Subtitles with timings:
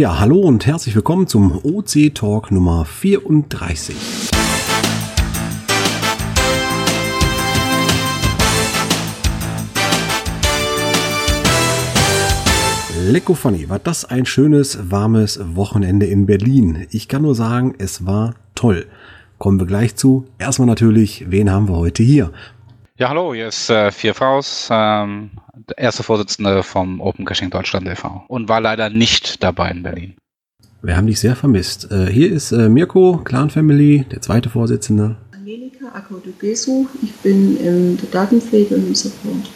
[0.00, 3.94] Ja, hallo und herzlich willkommen zum OC Talk Nummer 34.
[13.10, 16.86] Lecko Funny, war das ein schönes, warmes Wochenende in Berlin.
[16.90, 18.86] Ich kann nur sagen, es war toll.
[19.36, 20.24] Kommen wir gleich zu.
[20.38, 22.32] Erstmal natürlich, wen haben wir heute hier?
[23.00, 25.30] Ja, hallo, hier ist äh, Vier Fraus, ähm,
[25.70, 28.24] der erste Vorsitzende vom Open Caching Deutschland e.V.
[28.28, 30.16] und war leider nicht dabei in Berlin.
[30.82, 31.90] Wir haben dich sehr vermisst.
[31.90, 35.16] Äh, hier ist äh, Mirko, Clan Family, der zweite Vorsitzende.
[35.32, 39.50] Angelika Akodugesu, ich bin in der Datenpflege und im Support.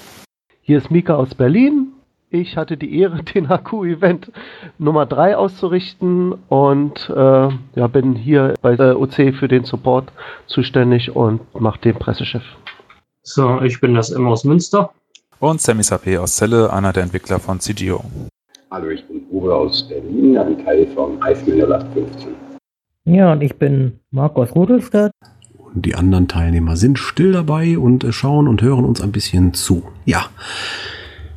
[0.63, 1.89] Hier ist Mika aus Berlin.
[2.31, 4.33] Ich hatte die Ehre, den HQ-Event
[4.79, 10.13] Nummer 3 auszurichten und äh, ja, bin hier bei der OC für den Support
[10.47, 12.43] zuständig und mache den Pressechef.
[13.27, 14.93] So, ich bin das Emma aus Münster.
[15.41, 18.05] Und Sammy Sapé aus Celle, einer der Entwickler von CGO.
[18.71, 22.35] Hallo, ich bin Uwe aus Berlin, ein Teil von Eismüller 815.
[23.07, 25.11] Ja, und ich bin Marco aus Rudolstadt.
[25.57, 29.55] Und die anderen Teilnehmer sind still dabei und äh, schauen und hören uns ein bisschen
[29.55, 29.85] zu.
[30.05, 30.27] Ja,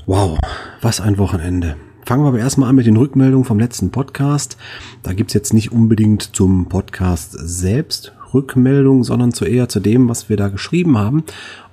[0.08, 0.38] wow,
[0.81, 1.77] was ein Wochenende.
[2.05, 4.58] Fangen wir aber erstmal an mit den Rückmeldungen vom letzten Podcast.
[5.03, 10.30] Da gibt's jetzt nicht unbedingt zum Podcast selbst Rückmeldung, sondern zu eher zu dem, was
[10.30, 11.23] wir da geschrieben haben.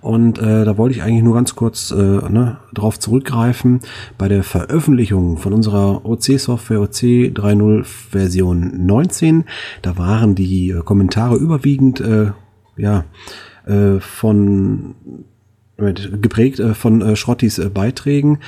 [0.00, 3.80] Und äh, da wollte ich eigentlich nur ganz kurz äh, ne, darauf zurückgreifen.
[4.18, 9.44] Bei der Veröffentlichung von unserer OC-Software OC 3.0 Version 19,
[9.82, 12.32] da waren die äh, Kommentare überwiegend äh,
[12.76, 13.04] ja,
[13.66, 14.94] äh, von
[15.76, 18.38] geprägt äh, von äh, Schrottis äh, Beiträgen.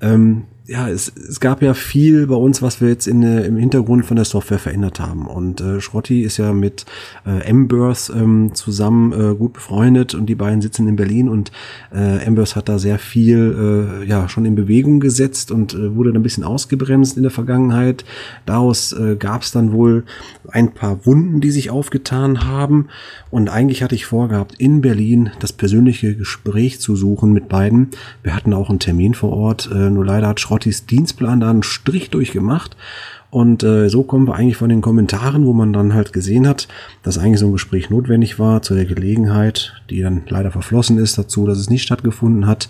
[0.00, 3.56] Ähm, ja, es, es gab ja viel bei uns, was wir jetzt in, äh, im
[3.56, 5.26] Hintergrund von der Software verändert haben.
[5.26, 6.84] Und äh, Schrotti ist ja mit
[7.26, 11.52] äh, Embers ähm, zusammen äh, gut befreundet und die beiden sitzen in Berlin und
[11.90, 16.10] äh, Embers hat da sehr viel äh, ja schon in Bewegung gesetzt und äh, wurde
[16.10, 18.04] dann ein bisschen ausgebremst in der Vergangenheit.
[18.44, 20.04] Daraus äh, gab es dann wohl
[20.50, 22.88] ein paar Wunden, die sich aufgetan haben.
[23.30, 27.88] Und eigentlich hatte ich vorgehabt, in Berlin das persönliche Gespräch zu suchen mit beiden.
[28.22, 31.50] Wir hatten auch einen Termin vor Ort, äh, nur leider hat Schrotti Scottis Dienstplan da
[31.50, 32.76] einen Strich durchgemacht.
[33.30, 36.66] Und äh, so kommen wir eigentlich von den Kommentaren, wo man dann halt gesehen hat,
[37.02, 41.18] dass eigentlich so ein Gespräch notwendig war zu der Gelegenheit, die dann leider verflossen ist
[41.18, 42.68] dazu, dass es nicht stattgefunden hat.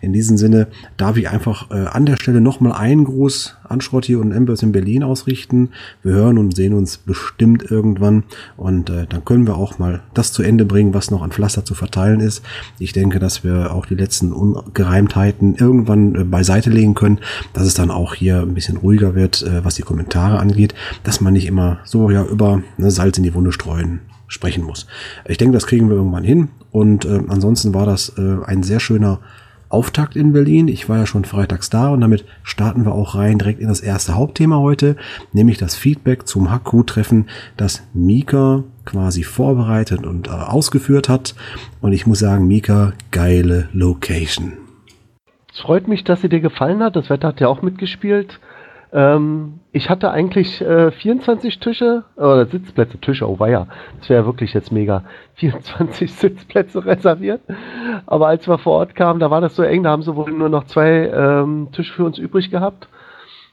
[0.00, 4.16] In diesem Sinne darf ich einfach äh, an der Stelle nochmal einen Gruß an Schrotti
[4.16, 5.70] und Embers in Berlin ausrichten.
[6.02, 8.24] Wir hören und sehen uns bestimmt irgendwann
[8.56, 11.64] und äh, dann können wir auch mal das zu Ende bringen, was noch an Pflaster
[11.64, 12.42] zu verteilen ist.
[12.78, 17.18] Ich denke, dass wir auch die letzten Ungereimtheiten irgendwann äh, beiseite legen können,
[17.52, 21.20] dass es dann auch hier ein bisschen ruhiger wird, äh, was die Kommentare angeht, dass
[21.20, 24.86] man nicht immer so ja über ne, Salz in die Wunde streuen sprechen muss.
[25.26, 26.48] Ich denke, das kriegen wir irgendwann hin.
[26.72, 29.20] Und äh, ansonsten war das äh, ein sehr schöner
[29.68, 30.68] Auftakt in Berlin.
[30.68, 33.80] Ich war ja schon freitags da und damit starten wir auch rein direkt in das
[33.80, 34.96] erste Hauptthema heute,
[35.32, 41.34] nämlich das Feedback zum HQ-Treffen, das Mika quasi vorbereitet und äh, ausgeführt hat.
[41.80, 44.52] Und ich muss sagen, Mika, geile Location.
[45.52, 46.96] Es freut mich, dass sie dir gefallen hat.
[46.96, 48.38] Das Wetter hat ja auch mitgespielt.
[48.92, 53.66] Ähm, ich hatte eigentlich äh, 24 Tische, oder Sitzplätze, Tische, oh weia,
[53.98, 55.04] das wäre wirklich jetzt mega,
[55.34, 57.40] 24 Sitzplätze reserviert.
[58.06, 60.30] Aber als wir vor Ort kamen, da war das so eng, da haben sie wohl
[60.30, 62.88] nur noch zwei ähm, Tische für uns übrig gehabt.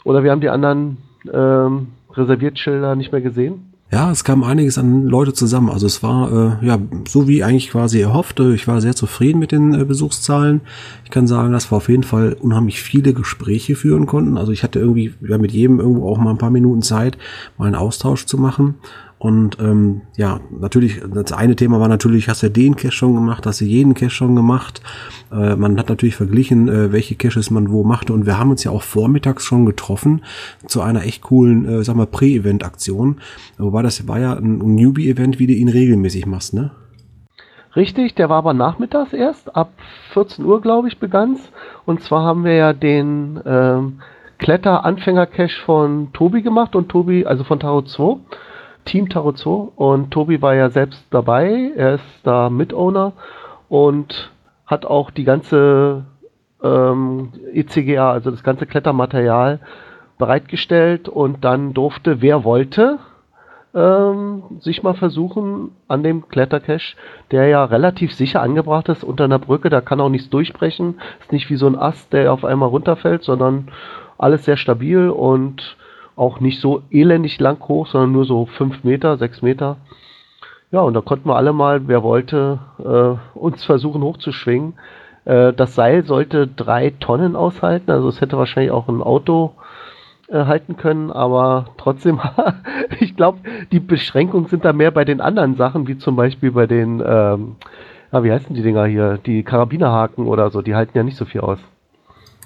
[0.04, 0.98] Oder wir haben die anderen
[1.32, 3.73] ähm, Reserviertschilder nicht mehr gesehen.
[3.94, 5.70] Ja, es kam einiges an Leute zusammen.
[5.70, 8.40] Also es war äh, ja so wie eigentlich quasi erhofft.
[8.40, 10.62] Ich war sehr zufrieden mit den äh, Besuchszahlen.
[11.06, 14.36] Ich kann sagen, dass wir auf jeden Fall unheimlich viele Gespräche führen konnten.
[14.36, 17.20] Also ich hatte irgendwie ja, mit jedem irgendwo auch mal ein paar Minuten Zeit,
[17.60, 18.80] mal einen Austausch zu machen.
[19.24, 23.46] Und ähm, ja, natürlich, das eine Thema war natürlich, hast du den Cache schon gemacht,
[23.46, 24.82] hast du jeden Cache schon gemacht.
[25.32, 28.12] Äh, man hat natürlich verglichen, äh, welche Caches man wo machte.
[28.12, 30.26] Und wir haben uns ja auch vormittags schon getroffen
[30.68, 33.22] zu einer echt coolen, äh, sag mal, Prä-Event-Aktion.
[33.58, 36.72] Wobei das war ja ein Newbie-Event, wie du ihn regelmäßig machst, ne?
[37.78, 39.72] Richtig, der war aber nachmittags erst, ab
[40.12, 41.40] 14 Uhr, glaube ich, begann's.
[41.86, 44.02] Und zwar haben wir ja den ähm,
[44.40, 48.18] Kletter-Anfänger-Cache von Tobi gemacht und Tobi, also von Tarot 2.
[48.86, 53.14] Team Tarot 2 und Tobi war ja selbst dabei, er ist da Mitowner
[53.70, 54.32] und
[54.66, 56.06] hat auch die ganze
[56.64, 59.60] ähm, ECGA, also das ganze Klettermaterial
[60.18, 63.00] bereitgestellt und dann durfte, wer wollte,
[63.76, 66.96] ähm, sich mal versuchen an dem Klettercache,
[67.32, 71.32] der ja relativ sicher angebracht ist unter einer Brücke, da kann auch nichts durchbrechen, ist
[71.32, 73.70] nicht wie so ein Ast, der auf einmal runterfällt, sondern
[74.18, 75.76] alles sehr stabil und
[76.16, 79.78] auch nicht so elendig lang hoch, sondern nur so 5 Meter, 6 Meter.
[80.72, 84.74] Ja, und da konnten wir alle mal, wer wollte, äh, uns versuchen hochzuschwingen.
[85.26, 89.54] Äh, das Seil sollte drei Tonnen aushalten, also es hätte wahrscheinlich auch ein Auto
[90.30, 92.20] äh, halten können, aber trotzdem,
[93.00, 93.40] ich glaube,
[93.72, 97.56] die Beschränkungen sind da mehr bei den anderen Sachen, wie zum Beispiel bei den, ähm,
[98.12, 101.26] ja, wie heißen die Dinger hier, die Karabinerhaken oder so, die halten ja nicht so
[101.26, 101.60] viel aus.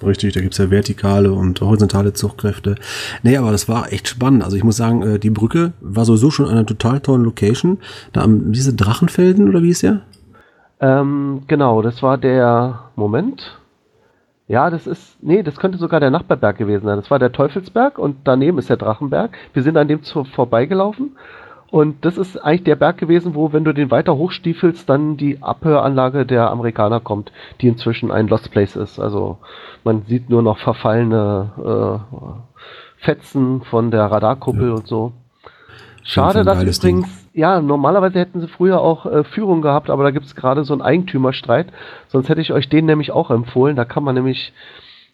[0.06, 2.76] Richtig, da gibt's ja vertikale und horizontale Zugkräfte.
[3.24, 4.44] Nee, aber das war echt spannend.
[4.44, 7.80] Also ich muss sagen, äh, die Brücke war sowieso schon eine total tolle Location.
[8.14, 10.02] Da am diese Drachenfelden oder wie ist der?
[10.80, 13.58] Ähm, genau, das war der Moment.
[14.48, 16.98] Ja, das ist, nee, das könnte sogar der Nachbarberg gewesen sein.
[16.98, 19.32] Das war der Teufelsberg und daneben ist der Drachenberg.
[19.54, 21.18] Wir sind an dem zu, vorbeigelaufen
[21.70, 25.42] und das ist eigentlich der Berg gewesen, wo, wenn du den weiter hochstiefelst, dann die
[25.42, 27.32] Abhöranlage der Amerikaner kommt,
[27.62, 29.00] die inzwischen ein Lost Place ist.
[29.00, 29.38] Also
[29.84, 34.76] man sieht nur noch verfallene äh, Fetzen von der Radarkuppel Ja.
[34.76, 35.12] und so.
[36.04, 40.26] Schade, dass übrigens, ja, normalerweise hätten sie früher auch äh, Führung gehabt, aber da gibt
[40.26, 41.68] es gerade so einen Eigentümerstreit.
[42.08, 43.76] Sonst hätte ich euch den nämlich auch empfohlen.
[43.76, 44.54] Da kann man nämlich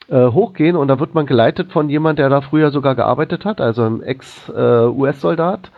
[0.07, 3.59] äh, hochgehen und da wird man geleitet von jemand, der da früher sogar gearbeitet hat,
[3.59, 5.71] also ein Ex-US-Soldat.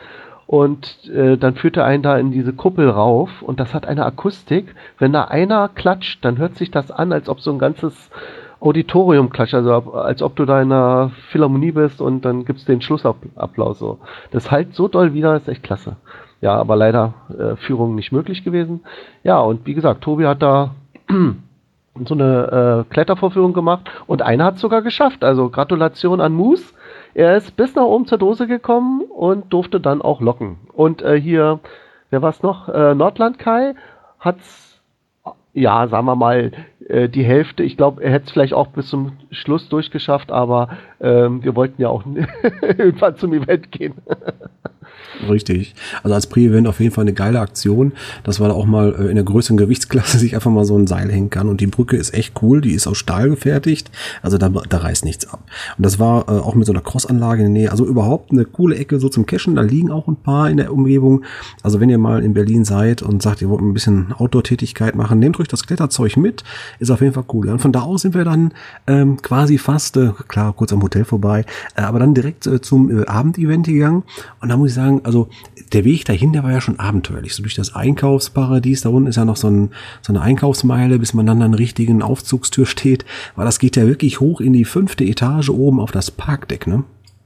[0.47, 4.05] Und äh, dann führt er einen da in diese Kuppel rauf und das hat eine
[4.05, 4.75] Akustik.
[4.99, 8.11] Wenn da einer klatscht, dann hört sich das an, als ob so ein ganzes
[8.59, 12.81] Auditorium klatscht, also als ob du da in einer Philharmonie bist und dann gibt's den
[12.81, 13.99] Schlussapplaus so.
[14.31, 15.97] Das halt so doll wieder, ist echt klasse.
[16.41, 18.81] Ja, aber leider äh, Führung nicht möglich gewesen.
[19.23, 20.75] Ja, und wie gesagt, Tobi hat da
[21.09, 25.23] so eine äh, Klettervorführung gemacht und einer hat sogar geschafft.
[25.23, 26.73] Also Gratulation an Moose.
[27.15, 30.57] Er ist bis nach oben zur Dose gekommen und durfte dann auch locken.
[30.73, 31.61] Und äh, hier,
[32.09, 32.67] wer war's noch?
[32.67, 33.73] Äh, Nordland Kai
[34.19, 34.81] hat's,
[35.53, 36.51] ja, sagen wir mal,
[36.89, 37.63] äh, die Hälfte.
[37.63, 41.81] Ich glaube, er hätte es vielleicht auch bis zum Schluss durchgeschafft, aber ähm, wir wollten
[41.81, 42.03] ja auch
[42.61, 43.93] irgendwann zum Event gehen.
[45.29, 45.75] Richtig.
[46.03, 47.93] Also als Pre-Event auf jeden Fall eine geile Aktion,
[48.23, 51.11] dass man auch mal äh, in der größeren Gewichtsklasse sich einfach mal so ein Seil
[51.11, 51.47] hängen kann.
[51.47, 53.91] Und die Brücke ist echt cool, die ist aus Stahl gefertigt.
[54.21, 55.43] Also da, da reißt nichts ab.
[55.77, 57.71] Und das war äh, auch mit so einer Crossanlage in der Nähe.
[57.71, 59.55] Also überhaupt eine coole Ecke so zum Cashen.
[59.55, 61.23] Da liegen auch ein paar in der Umgebung.
[61.63, 65.19] Also wenn ihr mal in Berlin seid und sagt, ihr wollt ein bisschen Outdoor-Tätigkeit machen,
[65.19, 66.43] nehmt euch das Kletterzeug mit.
[66.79, 67.49] Ist auf jeden Fall cool.
[67.49, 68.51] Und von da aus sind wir dann
[68.87, 72.89] ähm, quasi fast, äh, klar, kurz am Hotel vorbei, äh, aber dann direkt äh, zum
[72.89, 74.03] äh, Abendevent gegangen.
[74.41, 75.29] Und da muss ich sagen, also
[75.73, 77.35] der Weg dahin, der war ja schon abenteuerlich.
[77.35, 79.71] So durch das Einkaufsparadies, da unten ist ja noch so, ein,
[80.01, 83.05] so eine Einkaufsmeile, bis man dann an der richtigen Aufzugstür steht.
[83.35, 86.83] Weil das geht ja wirklich hoch in die fünfte Etage oben auf das Parkdeck, ne?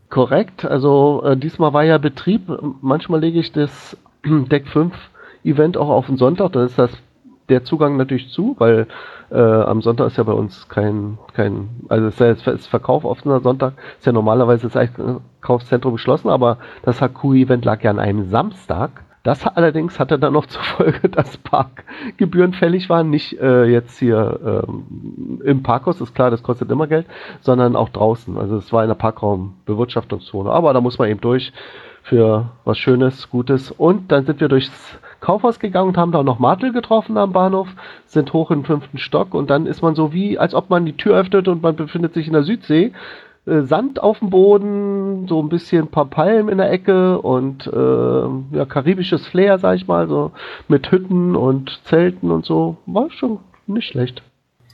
[0.10, 2.42] Korrekt, also äh, diesmal war ja Betrieb.
[2.81, 3.95] Manchmal lege ich das
[4.25, 4.94] Deck 5
[5.44, 6.92] Event auch auf den Sonntag, dann ist das
[7.50, 8.88] der Zugang natürlich zu, weil
[9.31, 13.40] äh, am Sonntag ist ja bei uns kein, kein also es ist, ist Verkauf offener
[13.42, 19.04] Sonntag, ist ja normalerweise das Einkaufszentrum geschlossen, aber das HQ-Event lag ja an einem Samstag.
[19.24, 24.63] Das allerdings hatte dann noch zur Folge, dass Parkgebühren fällig waren, nicht äh, jetzt hier
[24.68, 27.06] ähm, im Parkhaus, ist klar, das kostet immer Geld,
[27.42, 28.38] sondern auch draußen.
[28.38, 30.50] Also es war in der Parkraumbewirtschaftungszone.
[30.50, 31.52] Aber da muss man eben durch
[32.02, 33.72] für was Schönes, Gutes.
[33.72, 37.68] Und dann sind wir durchs Kaufhaus gegangen und haben da noch Martel getroffen am Bahnhof,
[38.06, 40.98] sind hoch im fünften Stock und dann ist man so wie, als ob man die
[40.98, 42.94] Tür öffnet und man befindet sich in der Südsee.
[43.45, 47.68] Äh, Sand auf dem Boden, so ein bisschen ein paar Palmen in der Ecke und
[47.68, 50.31] äh, ja, karibisches Flair, sag ich mal, so
[50.68, 52.77] mit Hütten und Zelten und so.
[52.86, 54.24] War schon nicht schlecht.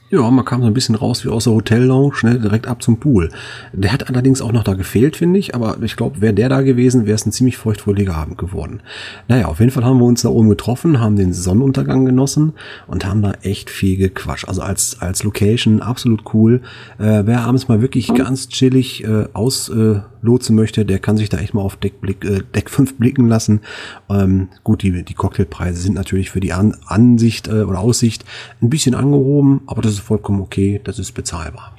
[0.08, 3.00] Ja, man kam so ein bisschen raus wie aus der Hotellounge, schnell direkt ab zum
[3.00, 3.28] Pool.
[3.72, 6.62] Der hat allerdings auch noch da gefehlt, finde ich, aber ich glaube, wäre der da
[6.62, 8.82] gewesen, wäre es ein ziemlich feuchtfröhlicher Abend geworden.
[9.26, 12.52] Naja, auf jeden Fall haben wir uns da oben getroffen, haben den Sonnenuntergang genossen
[12.86, 14.46] und haben da echt viel gequatscht.
[14.46, 16.60] Also als, als Location absolut cool.
[16.98, 21.52] Äh, wer abends mal wirklich ganz chillig äh, auslotsen möchte, der kann sich da echt
[21.52, 23.60] mal auf Deck, Blick, äh, Deck 5 blicken lassen.
[24.08, 28.24] Ähm, gut, die, die Cocktailpreise sind natürlich für die An Ansicht äh, oder Aussicht
[28.62, 31.72] ein bisschen angehoben, aber das ist vollkommen okay, das ist bezahlbar.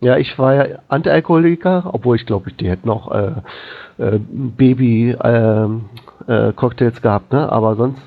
[0.00, 3.32] Ja, ich war ja Antialkoholiker, obwohl ich glaube, ich die hätten auch äh,
[3.98, 7.50] äh, Baby-Cocktails gehabt, ne?
[7.50, 8.02] Aber sonst,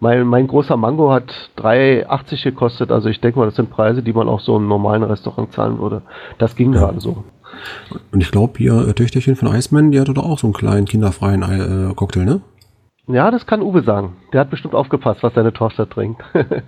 [0.00, 2.92] mein, mein großer Mango hat 3,80 gekostet.
[2.92, 5.78] Also ich denke mal, das sind Preise, die man auch so im normalen Restaurant zahlen
[5.78, 6.02] würde.
[6.38, 6.80] Das ging Ja.
[6.80, 7.24] gerade so.
[8.12, 11.42] Und ich glaube, äh, Töchterchen von Iceman, die hatte doch auch so einen kleinen kinderfreien
[11.42, 12.40] äh, Cocktail, ne?
[13.06, 14.16] Ja, das kann Uwe sagen.
[14.34, 16.22] Der hat bestimmt aufgepasst, was seine Tochter trinkt.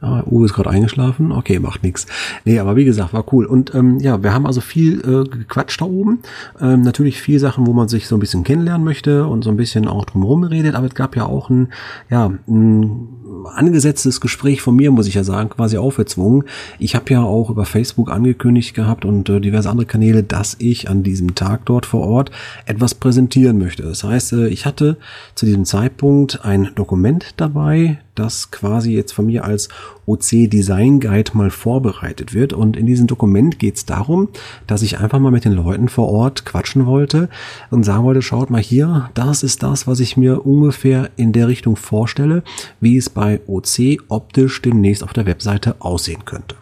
[0.00, 1.32] Ja, Uwe ist gerade eingeschlafen.
[1.32, 2.06] Okay, macht nix.
[2.44, 3.46] Nee, aber wie gesagt, war cool.
[3.46, 6.20] Und ähm, ja, wir haben also viel äh, gequatscht da oben.
[6.60, 9.56] Ähm, natürlich viel Sachen, wo man sich so ein bisschen kennenlernen möchte und so ein
[9.56, 10.76] bisschen auch drumherum redet.
[10.76, 11.68] Aber es gab ja auch ein,
[12.10, 13.08] ja, ein
[13.46, 16.44] angesetztes Gespräch von mir, muss ich ja sagen, quasi aufgezwungen.
[16.78, 20.88] Ich habe ja auch über Facebook angekündigt gehabt und äh, diverse andere Kanäle, dass ich
[20.88, 22.30] an diesem Tag dort vor Ort
[22.66, 23.82] etwas präsentieren möchte.
[23.82, 24.96] Das heißt, äh, ich hatte
[25.34, 29.68] zu diesem Zeitpunkt ein Dokument dabei, das quasi jetzt von mir als
[30.08, 32.52] OC Design Guide mal vorbereitet wird.
[32.52, 34.28] Und in diesem Dokument geht es darum,
[34.66, 37.28] dass ich einfach mal mit den Leuten vor Ort quatschen wollte
[37.70, 41.48] und sagen wollte, schaut mal hier, das ist das, was ich mir ungefähr in der
[41.48, 42.42] Richtung vorstelle,
[42.80, 46.56] wie es bei OC optisch demnächst auf der Webseite aussehen könnte.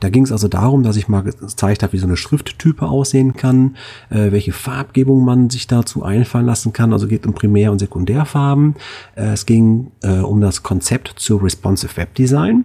[0.00, 3.34] Da ging es also darum, dass ich mal gezeigt habe, wie so eine Schrifttype aussehen
[3.34, 3.76] kann,
[4.10, 6.92] äh, welche Farbgebung man sich dazu einfallen lassen kann.
[6.92, 8.74] Also geht um Primär- und Sekundärfarben.
[9.16, 12.64] Äh, es ging äh, um das Konzept zu Responsive Web Design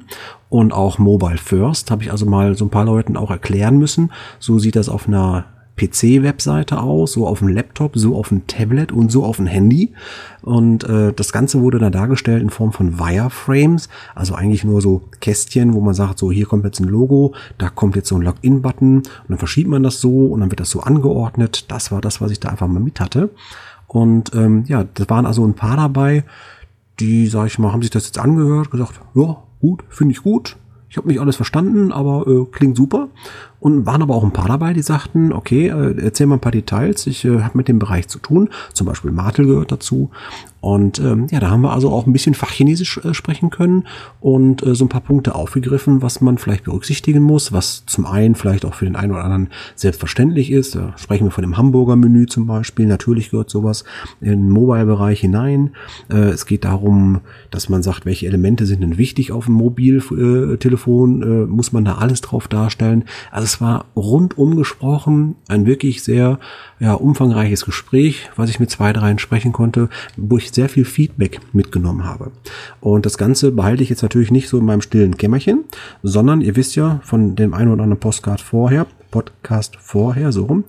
[0.50, 4.12] und auch Mobile First habe ich also mal so ein paar Leuten auch erklären müssen.
[4.40, 5.46] So sieht das auf einer
[5.78, 9.94] PC-Webseite aus, so auf dem Laptop, so auf dem Tablet und so auf dem Handy.
[10.42, 15.02] Und äh, das Ganze wurde dann dargestellt in Form von Wireframes, also eigentlich nur so
[15.20, 18.22] Kästchen, wo man sagt, so hier kommt jetzt ein Logo, da kommt jetzt so ein
[18.22, 21.72] Login-Button und dann verschiebt man das so und dann wird das so angeordnet.
[21.72, 23.30] Das war das, was ich da einfach mal mit hatte.
[23.88, 26.24] Und ähm, ja, das waren also ein paar dabei,
[27.00, 30.58] die, sag ich mal, haben sich das jetzt angehört, gesagt, ja, gut, finde ich gut.
[30.90, 33.10] Ich habe nicht alles verstanden, aber äh, klingt super.
[33.60, 36.52] Und waren aber auch ein paar dabei, die sagten, okay, äh, erzähl mal ein paar
[36.52, 37.08] Details.
[37.08, 38.50] Ich äh, habe mit dem Bereich zu tun.
[38.74, 40.12] Zum Beispiel Martel gehört dazu.
[40.66, 43.84] Und ähm, ja, da haben wir also auch ein bisschen Fachchinesisch äh, sprechen können
[44.20, 48.34] und äh, so ein paar Punkte aufgegriffen, was man vielleicht berücksichtigen muss, was zum einen
[48.34, 50.74] vielleicht auch für den einen oder anderen selbstverständlich ist.
[50.74, 52.88] Da sprechen wir von dem Hamburger Menü zum Beispiel.
[52.88, 53.84] Natürlich gehört sowas
[54.22, 55.70] in den Mobile-Bereich hinein.
[56.10, 57.22] Äh, es geht darum,
[57.52, 62.00] dass man sagt, welche Elemente sind denn wichtig auf dem Mobiltelefon, äh, muss man da
[62.00, 63.04] alles drauf darstellen.
[63.30, 66.40] Also es war rundum gesprochen ein wirklich sehr
[66.80, 71.40] ja, umfangreiches Gespräch, was ich mit zwei, dreien sprechen konnte, wo ich sehr viel Feedback
[71.54, 72.32] mitgenommen habe.
[72.82, 75.64] Und das Ganze behalte ich jetzt natürlich nicht so in meinem stillen Kämmerchen,
[76.04, 80.64] sondern ihr wisst ja von dem einen oder anderen Postcard vorher, Podcast vorher, so rum,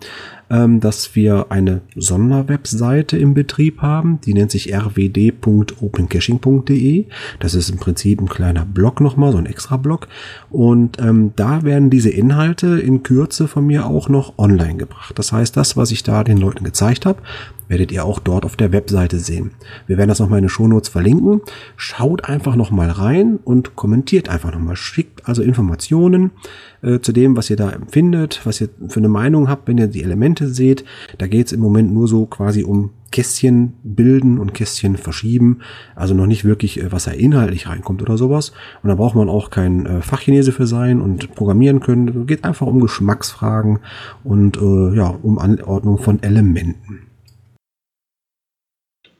[0.50, 7.05] ähm, dass wir eine Sonderwebseite im Betrieb haben, die nennt sich rwd.opencaching.de.
[7.40, 10.07] Das ist im Prinzip ein kleiner Blog nochmal, so ein extra Blog.
[10.50, 15.19] Und ähm, da werden diese Inhalte in Kürze von mir auch noch online gebracht.
[15.19, 17.21] Das heißt, das, was ich da den Leuten gezeigt habe,
[17.69, 19.52] werdet ihr auch dort auf der Webseite sehen.
[19.87, 21.40] Wir werden das nochmal in den Shownotes verlinken.
[21.76, 24.76] Schaut einfach nochmal rein und kommentiert einfach nochmal.
[24.76, 26.31] Schickt also Informationen
[26.87, 29.88] äh, zu dem, was ihr da empfindet, was ihr für eine Meinung habt, wenn ihr
[29.88, 30.85] die Elemente seht.
[31.19, 35.61] Da geht es im Moment nur so quasi um Kästchen bilden und Kästchen verschieben.
[35.95, 38.52] Also noch nicht wirklich, äh, was da inhaltlich reinkommt oder sowas.
[38.83, 42.09] Und da braucht man auch kein äh, Fachchinese für sein und programmieren können.
[42.09, 43.81] Es geht einfach um Geschmacksfragen
[44.23, 47.02] und äh, ja, um Anordnung von Elementen.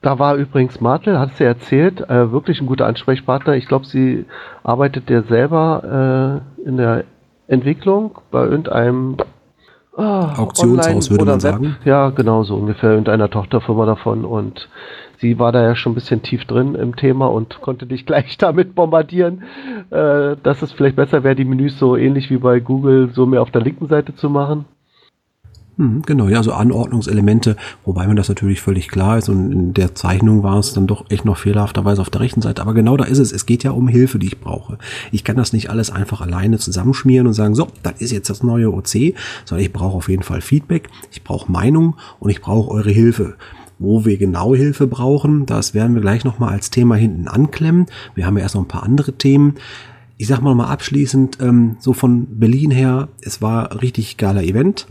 [0.03, 3.55] Da war übrigens Martel, hat sie erzählt, äh, wirklich ein guter Ansprechpartner.
[3.57, 4.25] Ich glaube, sie
[4.63, 7.05] arbeitet ja selber äh, in der
[7.49, 9.17] Entwicklung bei irgendeinem
[9.97, 11.77] ah, Auktionshaus, würde oder man Web- sagen.
[11.85, 14.25] Ja, genau so ungefähr, irgendeiner Tochterfirma davon.
[14.25, 14.69] Und
[15.19, 18.37] sie war da ja schon ein bisschen tief drin im Thema und konnte dich gleich
[18.39, 19.43] damit bombardieren,
[19.91, 23.43] äh, dass es vielleicht besser wäre, die Menüs so ähnlich wie bei Google so mehr
[23.43, 24.65] auf der linken Seite zu machen.
[25.79, 29.95] Hm, genau, ja, so Anordnungselemente, wobei mir das natürlich völlig klar ist und in der
[29.95, 32.63] Zeichnung war es dann doch echt noch fehlerhafterweise auf der rechten Seite.
[32.63, 33.31] Aber genau da ist es.
[33.31, 34.79] Es geht ja um Hilfe, die ich brauche.
[35.13, 38.43] Ich kann das nicht alles einfach alleine zusammenschmieren und sagen, so, das ist jetzt das
[38.43, 39.15] neue OC,
[39.45, 43.35] sondern ich brauche auf jeden Fall Feedback, ich brauche Meinung und ich brauche eure Hilfe.
[43.79, 47.85] Wo wir genau Hilfe brauchen, das werden wir gleich nochmal als Thema hinten anklemmen.
[48.15, 49.57] Wir haben ja erst noch ein paar andere Themen
[50.19, 54.43] ich sag mal mal abschließend, ähm, so von Berlin her, es war ein richtig geiler
[54.43, 54.87] Event.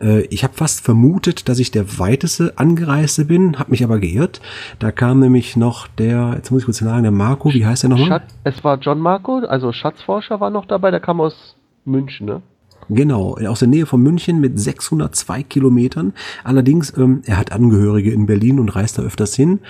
[0.00, 4.40] Äh, ich habe fast vermutet, dass ich der weiteste Angereiste bin, habe mich aber geirrt.
[4.78, 7.90] Da kam nämlich noch der, jetzt muss ich kurz sagen, der Marco, wie heißt der
[7.90, 8.06] nochmal?
[8.06, 12.42] Schat es war John Marco, also Schatzforscher war noch dabei, der kam aus München, ne?
[12.90, 16.14] Genau, aus der Nähe von München mit 602 Kilometern.
[16.44, 19.60] Allerdings, ähm, er hat Angehörige in Berlin und reist da öfters hin.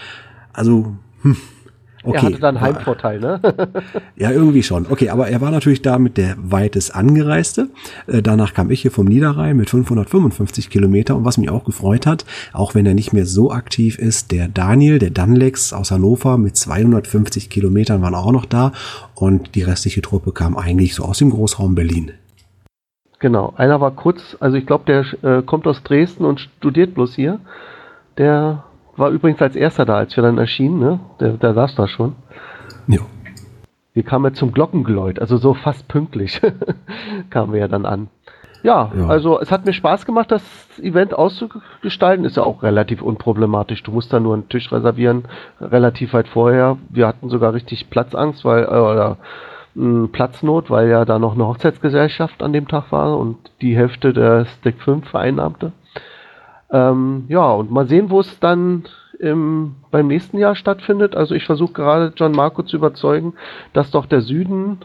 [0.52, 1.36] Also, hm,
[2.08, 2.18] okay.
[2.18, 3.40] Er hatte dann Heimvorteil, ne?
[4.16, 4.86] Ja, irgendwie schon.
[4.88, 7.68] Okay, aber er war natürlich da mit der weitest angereiste.
[8.06, 11.16] Äh, danach kam ich hier vom Niederrhein mit 555 Kilometer.
[11.16, 14.48] Und was mich auch gefreut hat, auch wenn er nicht mehr so aktiv ist, der
[14.48, 18.72] Daniel, der Danlex aus Hannover mit 250 Kilometern waren auch noch da.
[19.14, 22.12] Und die restliche Truppe kam eigentlich so aus dem Großraum Berlin.
[23.20, 27.16] Genau, einer war kurz, also ich glaube, der äh, kommt aus Dresden und studiert bloß
[27.16, 27.40] hier.
[28.16, 28.64] Der
[28.98, 31.00] war übrigens als erster da, als wir dann erschienen, ne?
[31.20, 32.16] Der, der saß da schon.
[32.86, 33.00] Ja.
[33.94, 36.40] Wir kamen ja zum Glockengeläut, also so fast pünktlich
[37.30, 38.08] kamen wir ja dann an.
[38.62, 39.06] Ja, Ja.
[39.06, 40.42] also es hat mir Spaß gemacht, das
[40.80, 42.24] Event auszugestalten.
[42.24, 43.82] Ist ja auch relativ unproblematisch.
[43.84, 45.24] Du musst da nur einen Tisch reservieren,
[45.60, 46.76] relativ weit vorher.
[46.88, 49.18] Wir hatten sogar richtig Platzangst, weil, äh, oder
[49.74, 54.12] mh, Platznot, weil ja da noch eine Hochzeitsgesellschaft an dem Tag war und die Hälfte
[54.12, 55.72] der Stick 5 vereinnahmte.
[56.70, 58.84] Ähm, ja, und mal sehen, wo es dann
[59.18, 61.16] im, beim nächsten Jahr stattfindet.
[61.16, 63.34] Also ich versuche gerade John Marco zu überzeugen,
[63.72, 64.78] dass doch der Süden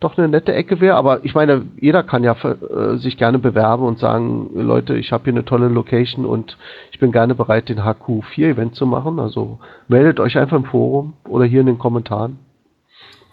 [0.00, 0.96] doch eine nette Ecke wäre.
[0.96, 5.24] Aber ich meine, jeder kann ja äh, sich gerne bewerben und sagen, Leute, ich habe
[5.24, 6.58] hier eine tolle Location und
[6.92, 9.18] ich bin gerne bereit, den HQ4-Event zu machen.
[9.18, 12.38] Also meldet euch einfach im Forum oder hier in den Kommentaren.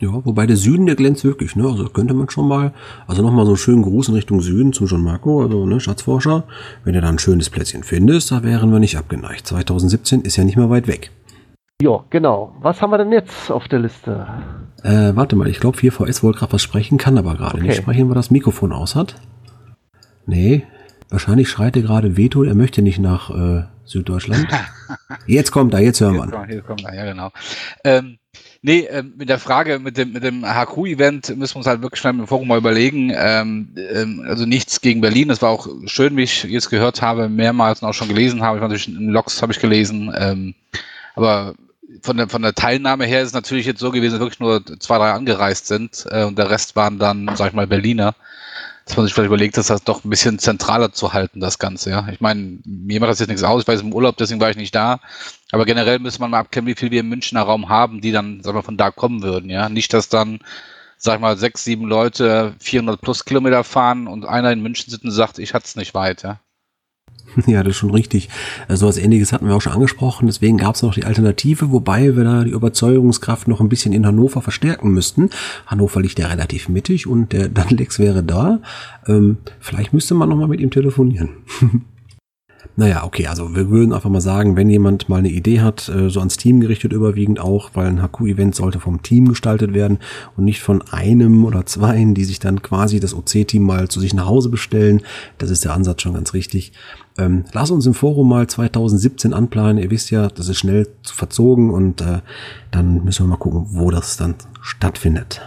[0.01, 1.63] Ja, wobei der Süden, der glänzt wirklich, ne?
[1.67, 2.73] Also könnte man schon mal,
[3.05, 6.43] also nochmal so einen schönen Gruß in Richtung Süden zum John Marco, also ne, Schatzforscher.
[6.83, 9.45] Wenn du da ein schönes Plätzchen findest, da wären wir nicht abgeneigt.
[9.45, 11.11] 2017 ist ja nicht mehr weit weg.
[11.83, 12.55] Ja, genau.
[12.61, 14.25] Was haben wir denn jetzt auf der Liste?
[14.83, 17.67] Äh, warte mal, ich glaube 4VS wollte gerade was sprechen, kann aber gerade Okay.
[17.67, 19.15] nicht sprechen, weil das Mikrofon aus hat.
[20.25, 20.63] Nee,
[21.09, 24.47] wahrscheinlich schreit er gerade Veto, er möchte nicht nach äh, Süddeutschland.
[25.27, 26.63] Jetzt kommt er, jetzt hören wir ihn.
[26.63, 27.31] kommt, er, ja genau.
[27.83, 28.17] Ähm,
[28.61, 31.99] nee, ähm, mit der Frage mit dem, mit dem HQ-Event müssen wir uns halt wirklich
[31.99, 33.11] schnell im Forum mal überlegen.
[33.15, 35.27] Ähm, ähm, also nichts gegen Berlin.
[35.27, 38.57] Das war auch schön, wie ich jetzt gehört habe, mehrmals und auch schon gelesen habe.
[38.57, 40.13] Ich war natürlich in Logs habe ich gelesen.
[40.17, 40.55] Ähm,
[41.15, 41.53] aber
[42.01, 44.63] von der, von der Teilnahme her ist es natürlich jetzt so gewesen, dass wirklich nur
[44.79, 48.15] zwei, drei angereist sind äh, und der Rest waren dann, sag ich mal, Berliner.
[48.91, 51.91] Dass man sich vielleicht überlegt, dass das doch ein bisschen zentraler zu halten, das Ganze,
[51.91, 52.09] ja.
[52.11, 54.49] Ich meine, mir macht das jetzt nichts aus, ich war jetzt im Urlaub, deswegen war
[54.49, 54.99] ich nicht da.
[55.53, 58.43] Aber generell müsste man mal abkennen, wie viel wir im Münchner Raum haben, die dann,
[58.43, 59.69] sag mal, von da kommen würden, ja.
[59.69, 60.39] Nicht, dass dann,
[60.97, 65.05] sag ich mal, sechs, sieben Leute 400 plus Kilometer fahren und einer in München sitzt
[65.05, 66.41] und sagt, ich hatte es nicht weit, ja.
[67.47, 68.29] Ja, das ist schon richtig.
[68.67, 70.27] Äh, So was ähnliches hatten wir auch schon angesprochen.
[70.27, 74.05] Deswegen gab es noch die Alternative, wobei wir da die Überzeugungskraft noch ein bisschen in
[74.05, 75.29] Hannover verstärken müssten.
[75.67, 78.59] Hannover liegt ja relativ mittig und der Danlex wäre da.
[79.07, 81.29] Ähm, vielleicht müsste man noch mal mit ihm telefonieren.
[82.77, 86.09] Naja, okay, also wir würden einfach mal sagen, wenn jemand mal eine Idee hat, äh,
[86.09, 89.99] so ans Team gerichtet überwiegend auch, weil ein HQ-Event sollte vom Team gestaltet werden
[90.37, 94.13] und nicht von einem oder zweien, die sich dann quasi das OC-Team mal zu sich
[94.13, 95.01] nach Hause bestellen.
[95.37, 96.71] Das ist der Ansatz schon ganz richtig.
[97.17, 99.77] Ähm, lass uns im Forum mal 2017 anplanen.
[99.77, 102.21] Ihr wisst ja, das ist schnell zu verzogen und äh,
[102.71, 105.41] dann müssen wir mal gucken, wo das dann stattfindet.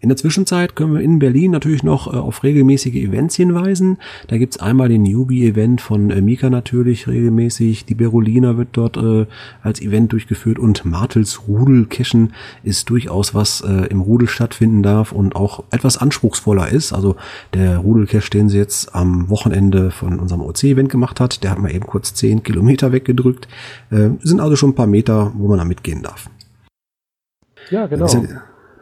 [0.00, 3.98] In der Zwischenzeit können wir in Berlin natürlich noch äh, auf regelmäßige Events hinweisen.
[4.28, 7.84] Da gibt's einmal den Newbie-Event von äh, Mika natürlich regelmäßig.
[7.84, 9.26] Die Berolina wird dort äh,
[9.62, 12.32] als Event durchgeführt und Martels Rudelkischen
[12.62, 16.92] ist durchaus was äh, im Rudel stattfinden darf und auch etwas anspruchsvoller ist.
[16.92, 17.16] Also
[17.52, 21.74] der Rudelcache, den sie jetzt am Wochenende von unserem OC-Event gemacht hat, der hat mal
[21.74, 23.48] eben kurz 10 Kilometer weggedrückt.
[23.90, 26.30] Äh, sind also schon ein paar Meter, wo man da mitgehen darf.
[27.70, 28.06] Ja, genau.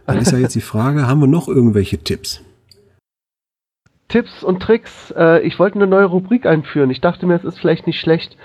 [0.07, 2.43] Dann ist ja, jetzt die Frage, haben wir noch irgendwelche Tipps?
[4.09, 5.13] Tipps und Tricks.
[5.17, 6.91] Äh, ich wollte eine neue Rubrik einführen.
[6.91, 8.37] Ich dachte mir, es ist vielleicht nicht schlecht,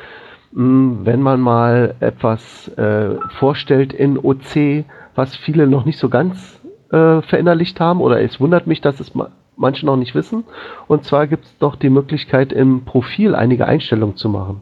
[0.53, 6.59] mh, wenn man mal etwas äh, vorstellt in OC, was viele noch nicht so ganz
[6.91, 8.01] äh, verinnerlicht haben.
[8.01, 10.45] Oder es wundert mich, dass es ma manche noch nicht wissen.
[10.87, 14.61] Und zwar gibt es doch die Möglichkeit, im Profil einige Einstellungen zu machen.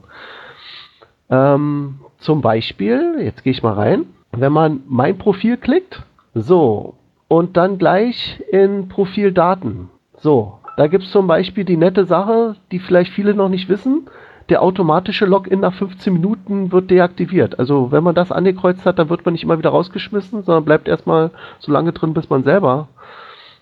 [1.30, 6.04] Ähm, zum Beispiel, jetzt gehe ich mal rein, wenn man mein Profil klickt,
[6.42, 6.96] so,
[7.28, 9.90] und dann gleich in Profildaten.
[10.18, 14.08] So, da gibt es zum Beispiel die nette Sache, die vielleicht viele noch nicht wissen.
[14.50, 17.60] Der automatische Login nach 15 Minuten wird deaktiviert.
[17.60, 20.88] Also wenn man das angekreuzt hat, dann wird man nicht immer wieder rausgeschmissen, sondern bleibt
[20.88, 22.88] erstmal so lange drin, bis man selber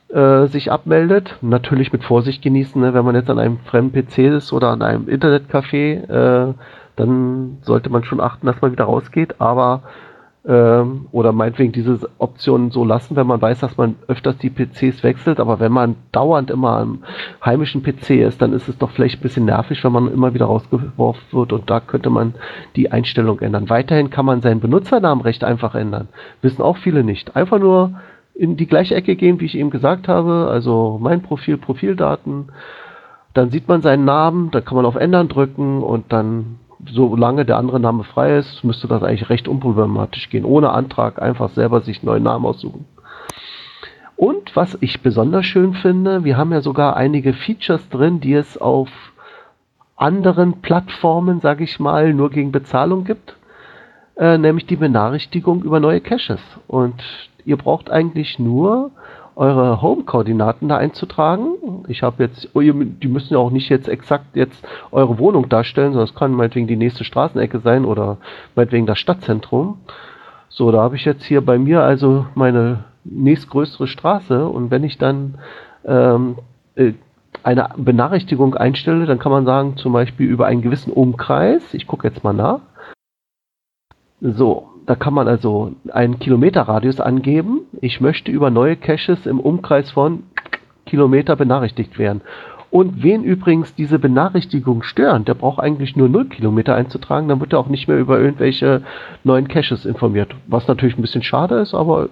[0.09, 1.35] äh, sich abmeldet.
[1.41, 2.93] Natürlich mit Vorsicht genießen, ne?
[2.93, 6.53] wenn man jetzt an einem fremden PC ist oder an einem Internetcafé, äh,
[6.95, 9.83] dann sollte man schon achten, dass man wieder rausgeht, aber
[10.47, 15.03] ähm, oder meinetwegen diese Option so lassen, wenn man weiß, dass man öfters die PCs
[15.03, 17.03] wechselt, aber wenn man dauernd immer am
[17.43, 20.45] heimischen PC ist, dann ist es doch vielleicht ein bisschen nervig, wenn man immer wieder
[20.45, 22.33] rausgeworfen wird und da könnte man
[22.77, 23.69] die Einstellung ändern.
[23.69, 26.07] Weiterhin kann man seinen Benutzernamen recht einfach ändern.
[26.41, 27.35] Wissen auch viele nicht.
[27.35, 27.99] Einfach nur
[28.33, 32.49] in die gleiche Ecke gehen, wie ich eben gesagt habe, also mein Profil, Profildaten,
[33.33, 37.57] dann sieht man seinen Namen, da kann man auf Ändern drücken und dann solange der
[37.57, 40.45] andere Name frei ist, müsste das eigentlich recht unproblematisch gehen.
[40.45, 42.85] Ohne Antrag einfach selber sich einen neuen Namen aussuchen.
[44.15, 48.57] Und was ich besonders schön finde, wir haben ja sogar einige Features drin, die es
[48.57, 48.89] auf
[49.95, 53.35] anderen Plattformen, sage ich mal, nur gegen Bezahlung gibt.
[54.15, 56.41] Äh, nämlich die Benachrichtigung über neue Caches.
[56.67, 57.03] Und
[57.45, 58.91] ihr braucht eigentlich nur
[59.37, 61.83] eure Home-Koordinaten da einzutragen.
[61.87, 65.93] Ich habe jetzt, oh, die müssen ja auch nicht jetzt exakt jetzt eure Wohnung darstellen,
[65.93, 68.17] sondern es kann meinetwegen die nächste Straßenecke sein oder
[68.55, 69.77] meinetwegen das Stadtzentrum.
[70.49, 74.97] So, da habe ich jetzt hier bei mir also meine nächstgrößere Straße und wenn ich
[74.97, 75.35] dann
[75.85, 76.37] ähm,
[76.75, 76.93] äh,
[77.43, 82.07] eine Benachrichtigung einstelle, dann kann man sagen, zum Beispiel über einen gewissen Umkreis, ich gucke
[82.07, 82.61] jetzt mal nach.
[84.19, 87.61] So, da kann man also einen Kilometerradius angeben.
[87.81, 90.23] Ich möchte über neue Caches im Umkreis von
[90.85, 92.21] Kilometer benachrichtigt werden.
[92.69, 97.53] Und wen übrigens diese Benachrichtigung stören, der braucht eigentlich nur 0 Kilometer einzutragen, dann wird
[97.53, 98.81] er auch nicht mehr über irgendwelche
[99.23, 100.33] neuen Caches informiert.
[100.47, 102.09] Was natürlich ein bisschen schade ist, aber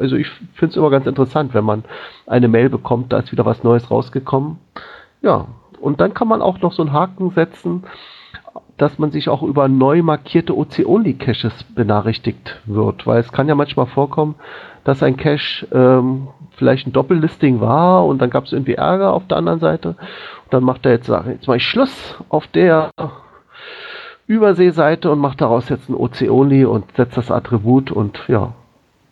[0.00, 1.84] also ich finde es immer ganz interessant, wenn man
[2.26, 4.58] eine Mail bekommt, da ist wieder was Neues rausgekommen.
[5.22, 5.46] Ja,
[5.80, 7.84] und dann kann man auch noch so einen Haken setzen,
[8.76, 13.86] dass man sich auch über neu markierte OC-Only-Caches benachrichtigt wird, weil es kann ja manchmal
[13.86, 14.34] vorkommen,
[14.84, 19.26] dass ein Cache ähm, vielleicht ein Doppellisting war und dann gab es irgendwie Ärger auf
[19.26, 19.88] der anderen Seite.
[19.90, 22.90] Und dann macht er jetzt, jetzt mache ich Schluss auf der
[24.26, 28.54] Überseeseite und macht daraus jetzt ein OC-Only und setzt das Attribut und ja,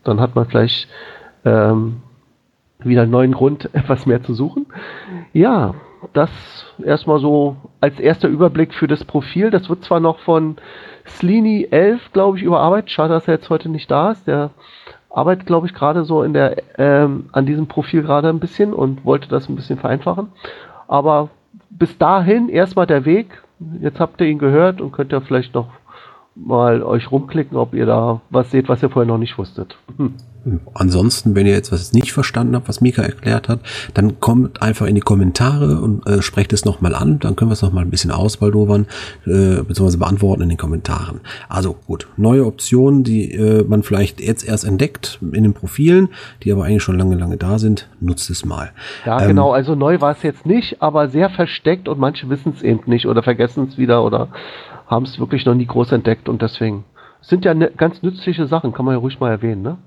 [0.03, 0.89] dann hat man vielleicht
[1.45, 2.03] ähm,
[2.81, 4.67] wieder einen neuen Grund, etwas mehr zu suchen.
[5.33, 5.75] Ja,
[6.13, 6.31] das
[6.85, 9.51] erstmal so als erster Überblick für das Profil.
[9.51, 10.57] Das wird zwar noch von
[11.07, 12.91] Sleeny 11, glaube ich, überarbeitet.
[12.91, 14.27] Schade, dass er jetzt heute nicht da ist.
[14.27, 14.51] Der
[15.11, 19.05] arbeitet, glaube ich, gerade so in der, ähm, an diesem Profil gerade ein bisschen und
[19.05, 20.29] wollte das ein bisschen vereinfachen.
[20.89, 21.31] Aber
[21.71, 23.43] bis dahin erstmal der Weg.
[23.81, 25.69] Jetzt habt ihr ihn gehört und könnt ihr vielleicht noch
[26.35, 29.77] mal euch rumklicken, ob ihr da was seht, was ihr vorher noch nicht wusstet.
[29.97, 30.15] Hm.
[30.75, 33.61] Ansonsten, wenn ihr jetzt was nicht verstanden habt, was Mika erklärt hat,
[33.95, 37.19] dann kommt einfach in die Kommentare und äh, sprecht es nochmal an.
[37.19, 38.87] Dann können wir es nochmal ein bisschen ausbaldowern,
[39.25, 41.21] äh, beziehungsweise beantworten in den Kommentaren.
[41.49, 46.09] Also gut, neue Optionen, die äh, man vielleicht jetzt erst entdeckt in den Profilen,
[46.43, 48.73] die aber eigentlich schon lange, lange da sind, nutzt es mal.
[49.07, 49.53] Ja, ähm, genau.
[49.53, 53.07] Also neu war es jetzt nicht, aber sehr versteckt und manche wissen es eben nicht
[53.07, 54.29] oder vergessen es wieder oder
[54.87, 56.85] haben es wirklich noch nie groß entdeckt und deswegen
[57.23, 59.79] sind ja ne, ganz nützliche Sachen, kann man ja ruhig mal erwähnen, ne?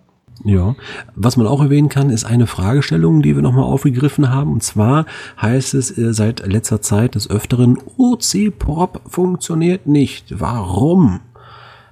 [0.43, 0.75] Ja,
[1.15, 4.53] was man auch erwähnen kann, ist eine Fragestellung, die wir nochmal aufgegriffen haben.
[4.53, 5.05] Und zwar
[5.41, 10.39] heißt es äh, seit letzter Zeit des Öfteren, OC-Prop funktioniert nicht.
[10.39, 11.21] Warum?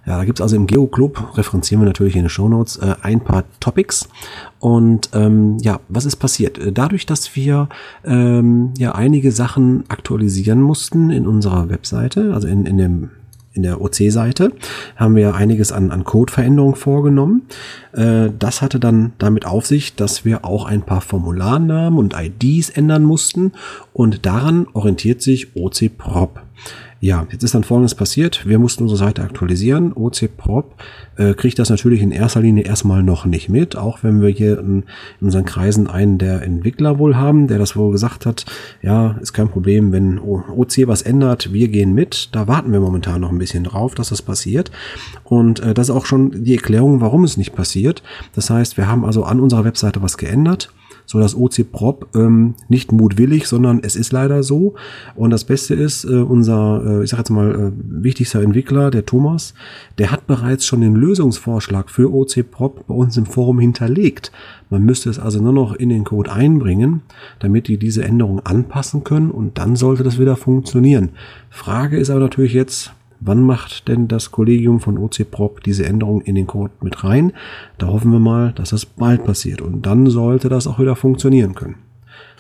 [0.05, 3.43] Ja, da gibt's also im Geo-Club, referenzieren wir natürlich in den Shownotes, äh, ein paar
[3.60, 4.08] Topics.
[4.60, 6.60] Und ähm, ja, was ist passiert?
[6.60, 7.69] Äh, dadurch, dass wir
[8.05, 13.10] ähm, ja einige Sachen aktualisieren mussten in unserer Webseite, also in, in dem
[13.56, 14.52] in der OC-Seite
[14.96, 17.44] haben wir einiges an, an Codeveränderungen vorgenommen.
[17.94, 22.70] Äh, das hatte dann damit auf sich, dass wir auch ein paar Formularnamen und IDs
[22.70, 23.54] ändern mussten
[23.94, 26.41] und daran orientiert sich OC Prop.
[27.06, 28.48] Ja, jetzt ist dann Folgendes passiert.
[28.48, 29.94] Wir mussten unsere Seite aktualisieren.
[29.94, 30.74] OC Prop
[31.18, 34.58] äh, kriegt das natürlich in erster Linie erstmal noch nicht mit, auch wenn wir hier
[34.58, 34.86] in,
[35.20, 38.48] in, unseren Kreisen einen der Entwickler wohl haben, der das wohl gesagt hat,
[38.82, 42.30] ja, ist kein Problem, wenn OC was ändert, wir gehen mit.
[42.32, 44.72] Da warten wir momentan noch ein bisschen drauf, dass das passiert.
[45.24, 48.02] Und äh, das ist auch schon die Erklärung, warum es nicht passiert.
[48.34, 50.72] Das heißt, wir haben also an unserer Webseite was geändert
[51.06, 54.76] so das OC Prop ähm, nicht mutwillig, sondern es ist leider so.
[55.15, 59.06] Und das Beste ist, äh, unser, äh, ich sag jetzt mal, äh, wichtigster Entwickler, der
[59.06, 59.54] Thomas,
[59.98, 64.32] der hat bereits schon den Lösungsvorschlag für OC Prop bei uns im Forum hinterlegt.
[64.70, 67.02] Man müsste es also nur noch in den Code einbringen,
[67.39, 71.10] damit die diese Änderung anpassen können und dann sollte das wieder funktionieren.
[71.50, 76.36] Frage ist aber natürlich jetzt, Wann macht denn das Kollegium von OC-Prop diese Änderung in
[76.36, 77.34] den Code mit rein?
[77.78, 81.56] Da hoffen wir mal, dass das bald passiert und dann sollte das auch wieder funktionieren
[81.56, 81.75] können.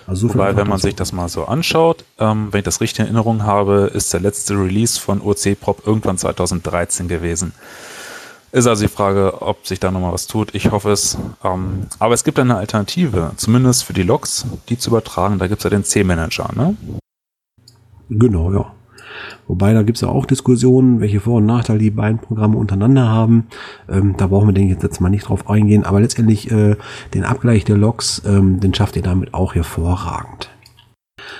[0.07, 2.99] Also so Wobei, wenn man sich das mal so anschaut, ähm, wenn ich das richtig
[2.99, 7.53] in Erinnerung habe, ist der letzte Release von OC-Prop irgendwann 2013 gewesen.
[8.51, 10.53] Ist also die Frage, ob sich da nochmal was tut.
[10.53, 11.17] Ich hoffe es.
[11.43, 15.39] Ähm, aber es gibt eine Alternative, zumindest für die Logs, die zu übertragen.
[15.39, 16.77] Da gibt es ja den C-Manager, ne?
[18.09, 18.74] Genau, ja.
[19.47, 23.07] Wobei, da gibt es ja auch Diskussionen, welche Vor- und Nachteile die beiden Programme untereinander
[23.09, 23.47] haben.
[23.89, 25.83] Ähm, da brauchen wir, denke ich, jetzt mal nicht drauf eingehen.
[25.83, 26.75] Aber letztendlich äh,
[27.13, 30.49] den Abgleich der Logs, ähm, den schafft ihr damit auch hervorragend.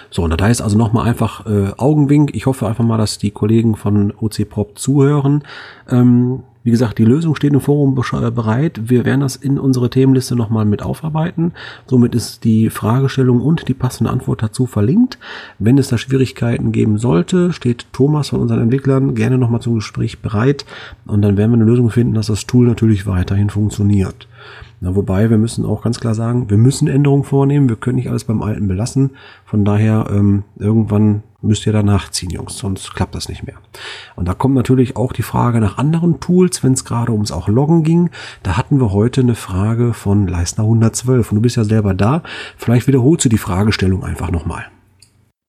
[0.10, 2.36] So, und das heißt also nochmal einfach äh, Augenwink.
[2.36, 5.44] Ich hoffe einfach mal, dass die Kollegen von OC Prop zuhören.
[5.90, 8.90] Ähm, wie gesagt, die Lösung steht im Forum bereit.
[8.90, 11.54] Wir werden das in unsere Themenliste nochmal mit aufarbeiten.
[11.86, 15.20] Somit ist die Fragestellung und die passende Antwort dazu verlinkt.
[15.60, 20.24] Wenn es da Schwierigkeiten geben sollte, steht Thomas von unseren Entwicklern gerne nochmal zum Gespräch
[20.24, 20.66] bereit.
[21.06, 24.28] Und dann werden wir eine Lösung finden, dass das Tool natürlich weiterhin funktioniert.
[24.82, 27.70] Na, wobei, wir müssen auch ganz klar sagen, wir müssen Änderungen vornehmen.
[27.70, 29.12] Wir können nicht alles beim Alten belassen.
[29.46, 33.56] Von daher, ähm, irgendwann müsst ihr danach ziehen, Jungs, sonst klappt das nicht mehr.
[34.16, 37.48] Und da kommt natürlich auch die Frage nach anderen Tools, wenn es gerade ums auch
[37.48, 38.10] Loggen ging.
[38.44, 42.24] Da hatten wir heute eine Frage von Leistner 112 und du bist ja selber da.
[42.58, 44.66] Vielleicht wiederholst du die Fragestellung einfach nochmal.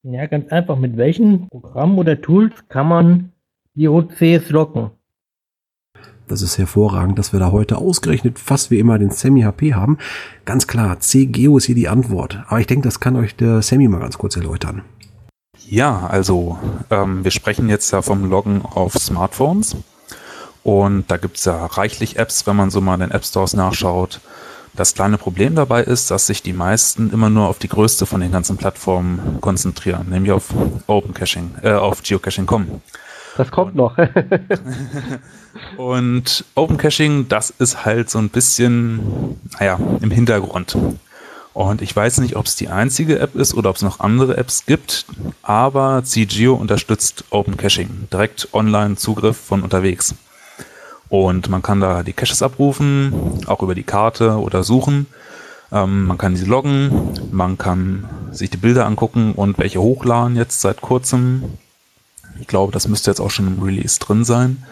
[0.02, 0.78] Ja, ganz einfach.
[0.78, 3.32] Mit welchen Programmen oder Tools kann man
[3.74, 4.90] die OCs locken?
[6.28, 9.98] Das ist hervorragend, dass wir da heute ausgerechnet fast wie immer den Semi HP haben.
[10.44, 12.42] Ganz klar, CGeo ist hier die Antwort.
[12.48, 14.82] Aber ich denke, das kann euch der Semi mal ganz kurz erläutern.
[15.68, 16.58] Ja, also
[16.90, 19.76] ähm, wir sprechen jetzt ja vom Loggen auf Smartphones.
[20.62, 23.54] Und da gibt es ja reichlich Apps, wenn man so mal in den App Stores
[23.54, 24.20] nachschaut.
[24.74, 28.20] Das kleine Problem dabei ist, dass sich die meisten immer nur auf die größte von
[28.20, 30.52] den ganzen Plattformen konzentrieren, nämlich auf
[30.86, 32.82] Open Caching, äh, auf Geocaching.com.
[33.36, 33.96] Das kommt noch.
[35.76, 40.76] Und Open Caching, das ist halt so ein bisschen, naja, im Hintergrund.
[41.56, 44.36] Und ich weiß nicht, ob es die einzige App ist oder ob es noch andere
[44.36, 45.06] Apps gibt,
[45.42, 50.14] aber CGeo unterstützt Open Caching, direkt Online-Zugriff von unterwegs.
[51.08, 55.06] Und man kann da die Caches abrufen, auch über die Karte oder suchen.
[55.72, 60.60] Ähm, man kann diese loggen, man kann sich die Bilder angucken und welche hochladen jetzt
[60.60, 61.56] seit kurzem.
[62.38, 64.62] Ich glaube, das müsste jetzt auch schon im Release drin sein.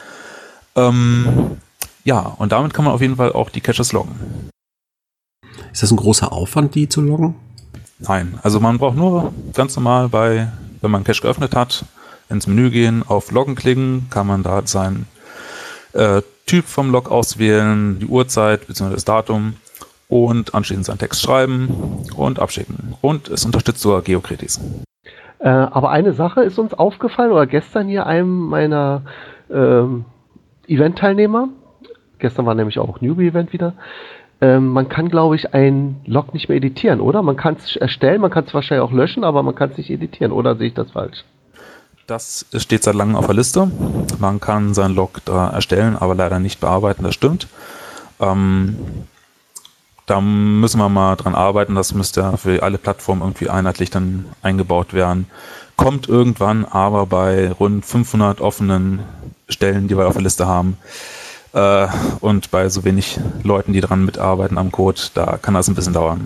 [0.77, 1.53] Ähm,
[2.05, 4.53] ja, und damit kann man auf jeden Fall auch die Caches loggen.
[5.75, 7.35] Ist das ein großer Aufwand, die zu loggen?
[7.99, 10.47] Nein, also man braucht nur ganz normal bei,
[10.81, 11.85] wenn man Cache geöffnet hat,
[12.31, 15.07] ins Menü gehen, auf Loggen klicken, kann man da seinen
[15.93, 18.95] äh, Typ vom Log auswählen, die Uhrzeit bzw.
[18.95, 19.55] das Datum
[20.09, 22.95] und anschließend seinen Text schreiben und abschicken.
[23.01, 24.61] Und es unterstützt sogar Geokritis.
[25.41, 29.03] Äh, aber eine Sache ist uns aufgefallen, oder gestern hier einem meiner
[29.51, 30.05] ähm,
[30.69, 31.49] Event-Teilnehmer,
[32.21, 33.75] gestern war nämlich auch Newbie-Event wieder,
[34.45, 37.23] ähm, man kann, glaube ich, ein Log nicht mehr editieren, oder?
[37.23, 39.89] Man kann es erstellen, man kann es wahrscheinlich auch löschen, aber man kann es nicht
[39.89, 41.25] editieren, oder sehe ich das falsch?
[42.07, 43.71] Das steht seit langem auf der Liste.
[44.19, 47.49] Man kann sein Log da erstellen, aber leider nicht bearbeiten, das stimmt.
[48.21, 48.77] Ähm,
[50.05, 54.93] da müssen wir mal dran arbeiten, das müsste für alle Plattformen irgendwie einheitlich dann eingebaut
[54.93, 55.27] werden.
[55.77, 58.99] Kommt irgendwann, aber bei rund 500 offenen
[59.49, 60.77] Stellen, die wir auf der Liste haben,
[61.55, 61.87] äh,
[62.21, 65.93] und bei so wenig Leuten, die dran mitarbeiten am Code, da kann das ein bisschen
[65.95, 66.21] dauern.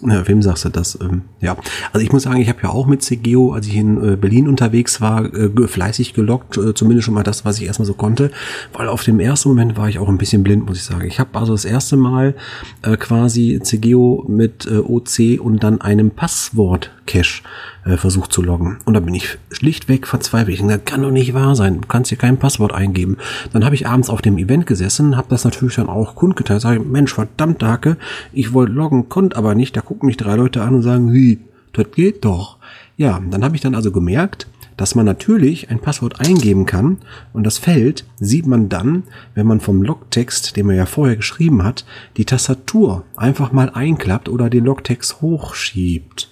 [0.00, 0.96] Ja, wem sagst du das?
[1.00, 1.56] Ähm, ja,
[1.92, 4.46] also ich muss sagen, ich habe ja auch mit CGO, als ich in äh, Berlin
[4.46, 8.30] unterwegs war, äh, fleißig gelockt, zumindest schon mal das, was ich erstmal so konnte,
[8.72, 11.04] weil auf dem ersten Moment war ich auch ein bisschen blind, muss ich sagen.
[11.04, 12.34] Ich habe also das erste Mal
[12.82, 17.42] quasi CGO mit OC und dann einem Passwort-Cache
[17.88, 18.78] äh, versucht zu loggen.
[18.84, 20.60] Und da bin ich schlichtweg verzweifelt.
[20.60, 21.80] Ich das kann doch nicht wahr sein.
[21.80, 23.16] Du kannst hier kein Passwort eingeben.
[23.52, 26.60] Dann habe ich abends auf dem Event gesessen, habe das natürlich dann auch kundgeteilt.
[26.60, 27.96] Sage, Mensch, verdammt, Hacke,
[28.32, 29.76] ich wollte loggen, konnte aber nicht.
[29.76, 31.38] Da gucken mich drei Leute an und sagen, wie,
[31.72, 32.58] das geht doch.
[32.96, 36.98] Ja, dann habe ich dann also gemerkt, dass man natürlich ein Passwort eingeben kann
[37.32, 41.64] und das Feld sieht man dann, wenn man vom Logtext, den man ja vorher geschrieben
[41.64, 41.84] hat,
[42.16, 46.30] die Tastatur einfach mal einklappt oder den Logtext hochschiebt.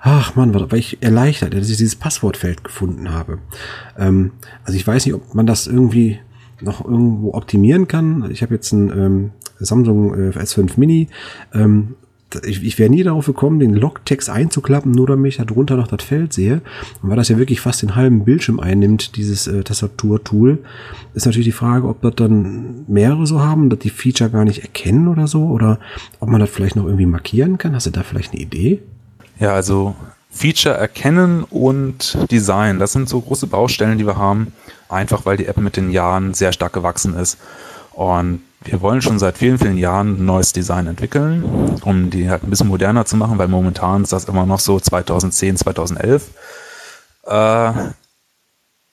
[0.00, 3.38] Ach man, war ich erleichtert, dass ich dieses Passwortfeld gefunden habe.
[3.98, 4.32] Ähm,
[4.64, 6.18] also ich weiß nicht, ob man das irgendwie
[6.60, 8.30] noch irgendwo optimieren kann.
[8.30, 11.08] Ich habe jetzt ein ähm, Samsung äh, S5 Mini.
[11.52, 11.94] Ähm,
[12.44, 15.86] ich, ich wäre nie darauf gekommen, den Logtext einzuklappen, nur damit ich da drunter noch
[15.86, 16.60] das Feld sehe.
[17.02, 20.58] Und weil das ja wirklich fast den halben Bildschirm einnimmt, dieses äh, Tastaturtool,
[21.14, 24.62] ist natürlich die Frage, ob das dann mehrere so haben, dass die Feature gar nicht
[24.62, 25.80] erkennen oder so, oder
[26.20, 27.74] ob man das vielleicht noch irgendwie markieren kann.
[27.74, 28.82] Hast du da vielleicht eine Idee?
[29.40, 29.94] Ja, also
[30.30, 34.52] Feature erkennen und Design, das sind so große Baustellen, die wir haben,
[34.88, 37.38] einfach weil die App mit den Jahren sehr stark gewachsen ist.
[37.92, 42.42] Und wir wollen schon seit vielen, vielen Jahren ein neues Design entwickeln, um die halt
[42.42, 46.28] ein bisschen moderner zu machen, weil momentan ist das immer noch so 2010, 2011.
[47.26, 47.72] Äh,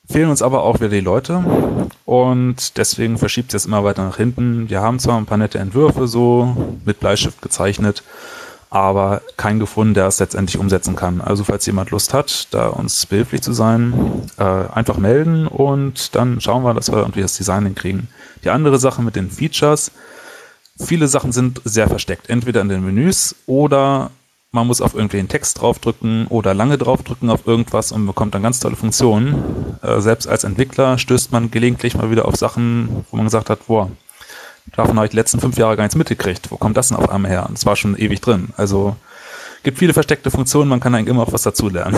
[0.08, 1.44] fehlen uns aber auch wieder die Leute
[2.04, 4.70] und deswegen verschiebt es jetzt immer weiter nach hinten.
[4.70, 8.04] Wir haben zwar ein paar nette Entwürfe so mit Bleistift gezeichnet,
[8.70, 11.20] aber keinen gefunden, der es letztendlich umsetzen kann.
[11.20, 16.40] Also falls jemand Lust hat, da uns behilflich zu sein, äh, einfach melden und dann
[16.40, 18.08] schauen wir, dass wir irgendwie das Design hinkriegen.
[18.44, 19.92] Die andere Sache mit den Features,
[20.78, 24.10] viele Sachen sind sehr versteckt, entweder in den Menüs oder
[24.52, 28.42] man muss auf irgendwie einen Text draufdrücken oder lange draufdrücken auf irgendwas und bekommt dann
[28.42, 29.78] ganz tolle Funktionen.
[29.82, 33.66] Äh, selbst als Entwickler stößt man gelegentlich mal wieder auf Sachen, wo man gesagt hat,
[33.66, 33.90] boah,
[34.74, 36.50] Davon habe ich die letzten fünf Jahre gar nichts mitgekriegt.
[36.50, 37.46] Wo kommt das denn auf einmal her?
[37.48, 38.48] Und es war schon ewig drin.
[38.56, 38.96] Also
[39.62, 41.96] gibt viele versteckte Funktionen, man kann eigentlich immer auch was dazulernen.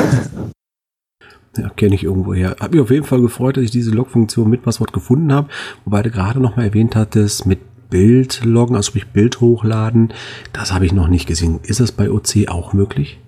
[1.57, 2.57] Ja, kenne ich irgendwo her.
[2.61, 5.48] Hat mich auf jeden Fall gefreut, dass ich diese Log-Funktion mit Passwort gefunden habe.
[5.85, 7.59] Wobei du gerade noch mal erwähnt hattest, mit
[7.90, 10.12] Bild loggen, also sprich Bild hochladen.
[10.52, 11.61] Das habe ich noch nicht gesehen.
[11.62, 13.18] Ist das bei OC auch möglich?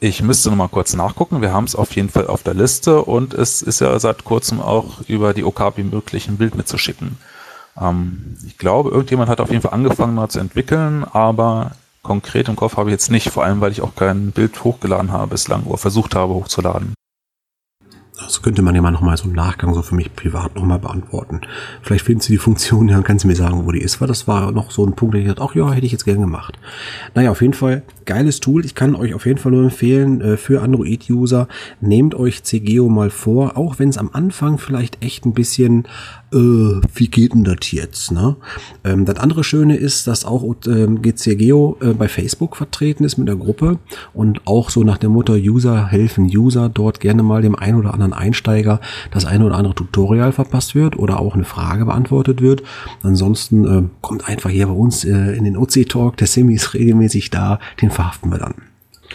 [0.00, 1.40] Ich müsste noch mal kurz nachgucken.
[1.42, 4.60] Wir haben es auf jeden Fall auf der Liste und es ist ja seit kurzem
[4.60, 7.16] auch über die Okapi möglich, ein Bild mitzuschicken.
[7.80, 12.56] Ähm, ich glaube, irgendjemand hat auf jeden Fall angefangen mal zu entwickeln, aber konkret im
[12.56, 15.64] Kopf habe ich jetzt nicht, vor allem weil ich auch kein Bild hochgeladen habe bislang
[15.64, 16.94] oder versucht habe hochzuladen.
[18.16, 21.40] Das könnte man ja mal nochmal so im Nachgang so für mich privat nochmal beantworten.
[21.82, 24.52] Vielleicht finden Sie die Funktion und kannst mir sagen, wo die ist, weil das war
[24.52, 26.56] noch so ein Punkt, der ich dachte, ach ja, hätte ich jetzt gern gemacht.
[27.14, 28.64] Naja, auf jeden Fall geiles Tool.
[28.64, 31.48] Ich kann euch auf jeden Fall nur empfehlen, äh, für Android-User,
[31.80, 35.88] nehmt euch CGO mal vor, auch wenn es am Anfang vielleicht echt ein bisschen
[36.34, 38.10] äh, wie geht denn das jetzt?
[38.10, 38.36] Ne?
[38.84, 43.28] Ähm, das andere Schöne ist, dass auch ähm, GCGeo äh, bei Facebook vertreten ist mit
[43.28, 43.78] der Gruppe
[44.12, 47.94] und auch so nach dem Motto User helfen User dort gerne mal dem einen oder
[47.94, 52.62] anderen Einsteiger das eine oder andere Tutorial verpasst wird oder auch eine Frage beantwortet wird.
[53.02, 56.74] Ansonsten äh, kommt einfach hier bei uns äh, in den OC Talk, der Semi ist
[56.74, 58.54] regelmäßig da, den verhaften wir dann.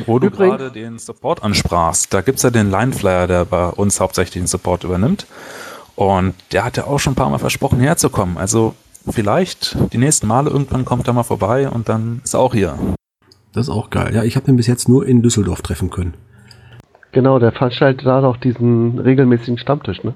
[0.06, 4.42] Wo du gerade den Support ansprachst, da gibt's ja den Lineflyer, der bei uns hauptsächlich
[4.42, 5.28] den Support übernimmt.
[6.00, 8.38] Und der hat ja auch schon ein paar Mal versprochen, herzukommen.
[8.38, 8.74] Also
[9.10, 12.76] vielleicht die nächsten Male irgendwann kommt er mal vorbei und dann ist er auch hier.
[13.52, 14.16] Das ist auch geil.
[14.16, 16.14] Ja, ich habe ihn bis jetzt nur in Düsseldorf treffen können.
[17.12, 20.14] Genau, der veranstaltet da noch diesen regelmäßigen Stammtisch, ne?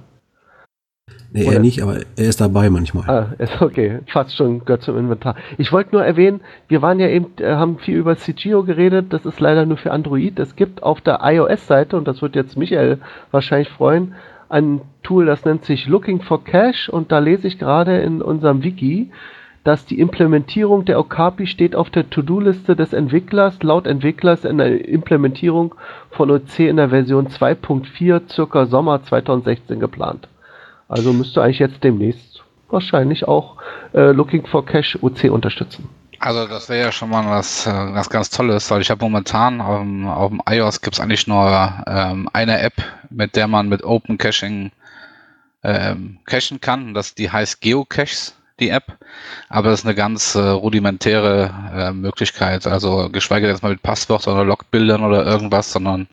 [1.33, 3.09] Nee, Oder- er nicht, aber er ist dabei manchmal.
[3.09, 3.99] Ah, ist okay.
[4.07, 5.35] Fast schon gehört zum Inventar.
[5.57, 9.07] Ich wollte nur erwähnen, wir waren ja eben, äh, haben viel über CGO geredet.
[9.11, 10.39] Das ist leider nur für Android.
[10.39, 12.99] Es gibt auf der iOS-Seite, und das wird jetzt Michael
[13.31, 14.13] wahrscheinlich freuen,
[14.53, 16.91] ein Tool, das nennt sich Looking for Cache.
[16.91, 19.11] Und da lese ich gerade in unserem Wiki,
[19.63, 24.87] dass die Implementierung der Okapi steht auf der To-Do-Liste des Entwicklers, laut Entwicklers in der
[24.87, 25.73] Implementierung
[26.11, 30.27] von OC in der Version 2.4 circa Sommer 2016 geplant.
[30.87, 33.57] Also müsste eigentlich jetzt demnächst wahrscheinlich auch
[33.93, 35.89] äh, Looking for Cache OC unterstützen.
[36.23, 39.59] Also das wäre ja schon mal was, äh, was ganz Tolles, weil ich habe momentan
[39.59, 42.75] auf dem, auf dem iOS gibt es eigentlich nur ähm, eine App,
[43.09, 44.71] mit der man mit Open Caching
[45.65, 46.93] ähm, cachen kann.
[46.93, 48.97] Das, die heißt Geocaches, die App.
[49.49, 52.67] Aber das ist eine ganz äh, rudimentäre äh, Möglichkeit.
[52.67, 56.07] Also geschweige denn jetzt mal mit Passwörtern oder Logbildern oder irgendwas, sondern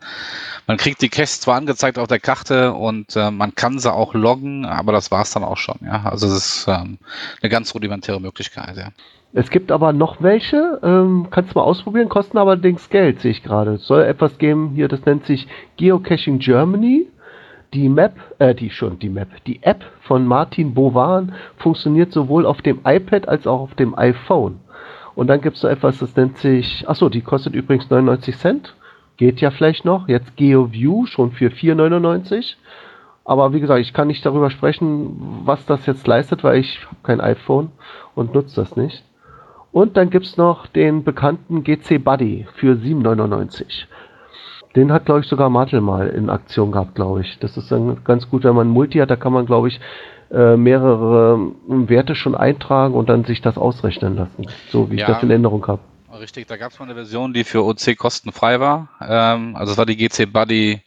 [0.66, 4.14] man kriegt die Caches zwar angezeigt auf der Karte und äh, man kann sie auch
[4.14, 5.78] loggen, aber das war's dann auch schon.
[5.84, 6.98] Ja, also es ist ähm,
[7.40, 8.76] eine ganz rudimentäre Möglichkeit.
[8.76, 8.88] Ja.
[9.32, 13.44] Es gibt aber noch welche, ähm, kannst du mal ausprobieren, kosten allerdings Geld, sehe ich
[13.44, 13.74] gerade.
[13.74, 17.06] Es soll etwas geben, hier, das nennt sich Geocaching Germany.
[17.72, 22.60] Die Map, äh, die schon, die Map, die App von Martin Bovan funktioniert sowohl auf
[22.62, 24.58] dem iPad als auch auf dem iPhone.
[25.14, 28.74] Und dann gibt es noch etwas, das nennt sich, achso, die kostet übrigens 99 Cent.
[29.16, 30.08] Geht ja vielleicht noch.
[30.08, 32.56] Jetzt GeoView schon für 4,99.
[33.24, 36.96] Aber wie gesagt, ich kann nicht darüber sprechen, was das jetzt leistet, weil ich habe
[37.04, 37.70] kein iPhone
[38.16, 39.04] und nutze das nicht.
[39.72, 43.86] Und dann gibt's noch den bekannten GC Buddy für 7,99.
[44.76, 47.38] Den hat, glaube ich, sogar Martel mal in Aktion gehabt, glaube ich.
[47.40, 49.80] Das ist dann ganz gut, wenn man Multi hat, da kann man, glaube ich,
[50.30, 51.34] äh, mehrere
[51.68, 54.46] ähm, Werte schon eintragen und dann sich das ausrechnen lassen.
[54.68, 55.02] So wie Ja.
[55.08, 55.80] ich das in Erinnerung habe.
[56.20, 58.88] Richtig, da gab es mal eine Version, die für OC kostenfrei war.
[59.00, 60.80] Ähm, also es war die GC Buddy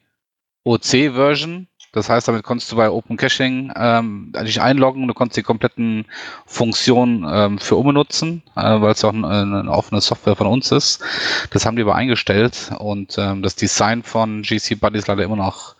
[0.63, 1.67] OC Version.
[1.93, 5.07] Das heißt, damit konntest du bei Open Caching ähm, dich einloggen.
[5.07, 6.05] Du konntest die kompletten
[6.47, 10.71] Funktionen ähm, für umbenutzen, äh, weil es ja auch eine, eine offene Software von uns
[10.71, 11.03] ist.
[11.51, 15.35] Das haben die aber eingestellt und ähm, das Design von GC Buddy ist leider immer
[15.35, 15.75] noch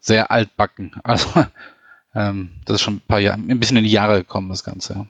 [0.00, 0.92] sehr altbacken.
[1.04, 1.28] Also
[2.14, 4.94] ähm, das ist schon ein paar Jahre, ein bisschen in die Jahre gekommen, das Ganze.
[4.94, 5.06] ja.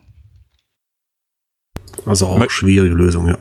[2.04, 3.38] Also auch schwierige Lösung, ja.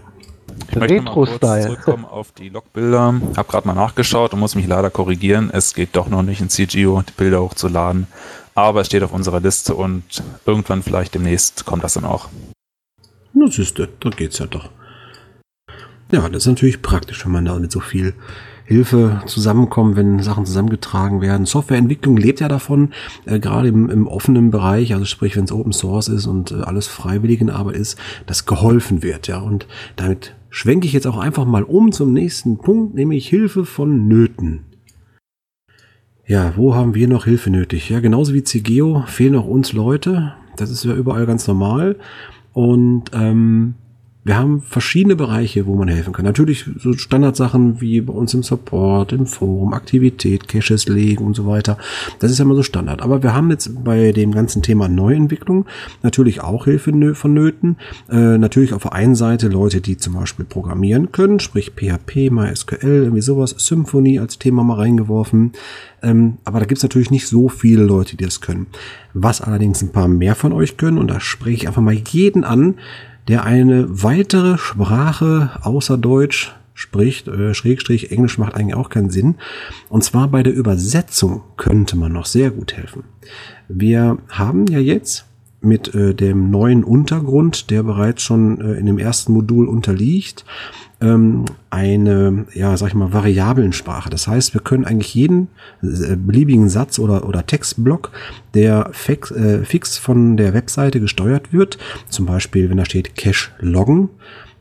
[0.70, 1.64] Ich möchte mal kurz Retro-Style.
[1.64, 3.22] zurückkommen auf die Logbilder.
[3.36, 5.50] Hab gerade mal nachgeschaut und muss mich leider korrigieren.
[5.52, 8.08] Es geht doch noch nicht in CGO, die Bilder hochzuladen.
[8.56, 10.04] Aber es steht auf unserer Liste und
[10.46, 12.30] irgendwann vielleicht demnächst kommt das dann auch.
[13.34, 14.70] Na siehste, da geht's ja doch.
[16.12, 18.14] Ja, das ist natürlich praktisch, wenn man da mit so viel
[18.66, 21.46] Hilfe zusammenkommt, wenn Sachen zusammengetragen werden.
[21.46, 22.94] Softwareentwicklung lebt ja davon,
[23.26, 26.62] äh, gerade im, im offenen Bereich, also sprich, wenn es Open Source ist und äh,
[26.62, 29.40] alles Freiwilligenarbeit ist, dass geholfen wird, ja.
[29.40, 34.08] Und damit schwenke ich jetzt auch einfach mal um zum nächsten Punkt, nämlich Hilfe von
[34.08, 34.62] Nöten.
[36.26, 37.90] Ja, wo haben wir noch Hilfe nötig?
[37.90, 40.34] Ja, genauso wie CGO fehlen auch uns Leute.
[40.56, 41.98] Das ist ja überall ganz normal.
[42.54, 43.74] Und ähm,
[44.26, 46.26] wir haben verschiedene Bereiche, wo man helfen kann.
[46.26, 51.46] Natürlich so Standardsachen wie bei uns im Support, im Forum, Aktivität, Caches legen und so
[51.46, 51.78] weiter.
[52.18, 53.04] Das ist ja immer so Standard.
[53.04, 55.68] Aber wir haben jetzt bei dem ganzen Thema Neuentwicklung
[56.02, 57.78] natürlich auch Hilfe nö- vonnöten.
[58.10, 63.04] Äh, natürlich auf der einen Seite Leute, die zum Beispiel programmieren können, sprich PHP, MySQL,
[63.04, 65.52] irgendwie sowas, Symfony als Thema mal reingeworfen.
[66.02, 68.66] Ähm, aber da gibt's natürlich nicht so viele Leute, die das können.
[69.14, 72.44] Was allerdings ein paar mehr von euch können, und da spreche ich einfach mal jeden
[72.44, 72.76] an,
[73.28, 79.36] der eine weitere Sprache außer Deutsch spricht, äh, Schrägstrich, Englisch macht eigentlich auch keinen Sinn.
[79.90, 83.04] Und zwar bei der Übersetzung könnte man noch sehr gut helfen.
[83.68, 85.26] Wir haben ja jetzt
[85.62, 90.46] mit äh, dem neuen Untergrund, der bereits schon äh, in dem ersten Modul unterliegt,
[91.06, 94.10] ähm, eine, ja, sag ich mal, Variablensprache.
[94.10, 95.50] Das heißt, wir können eigentlich jeden
[95.82, 98.12] äh, beliebigen Satz oder, oder Textblock,
[98.54, 101.78] der fix, äh, fix von der Webseite gesteuert wird,
[102.10, 104.10] zum Beispiel, wenn da steht Cache loggen,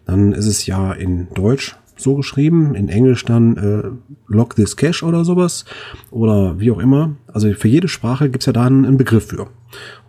[0.07, 3.90] dann ist es ja in Deutsch so geschrieben, in Englisch dann äh,
[4.26, 5.64] log this cache oder sowas
[6.11, 7.16] oder wie auch immer.
[7.32, 9.49] Also für jede Sprache gibt's ja da einen Begriff für.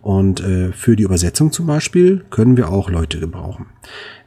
[0.06, 3.66] Und äh, für die Übersetzung zum Beispiel können wir auch Leute gebrauchen.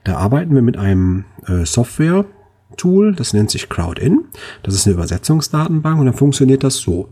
[0.04, 4.26] Da arbeiten wir mit einem äh, Software-Tool, das nennt sich CrowdIn.
[4.62, 7.08] Das ist eine Übersetzungsdatenbank und dann funktioniert das so.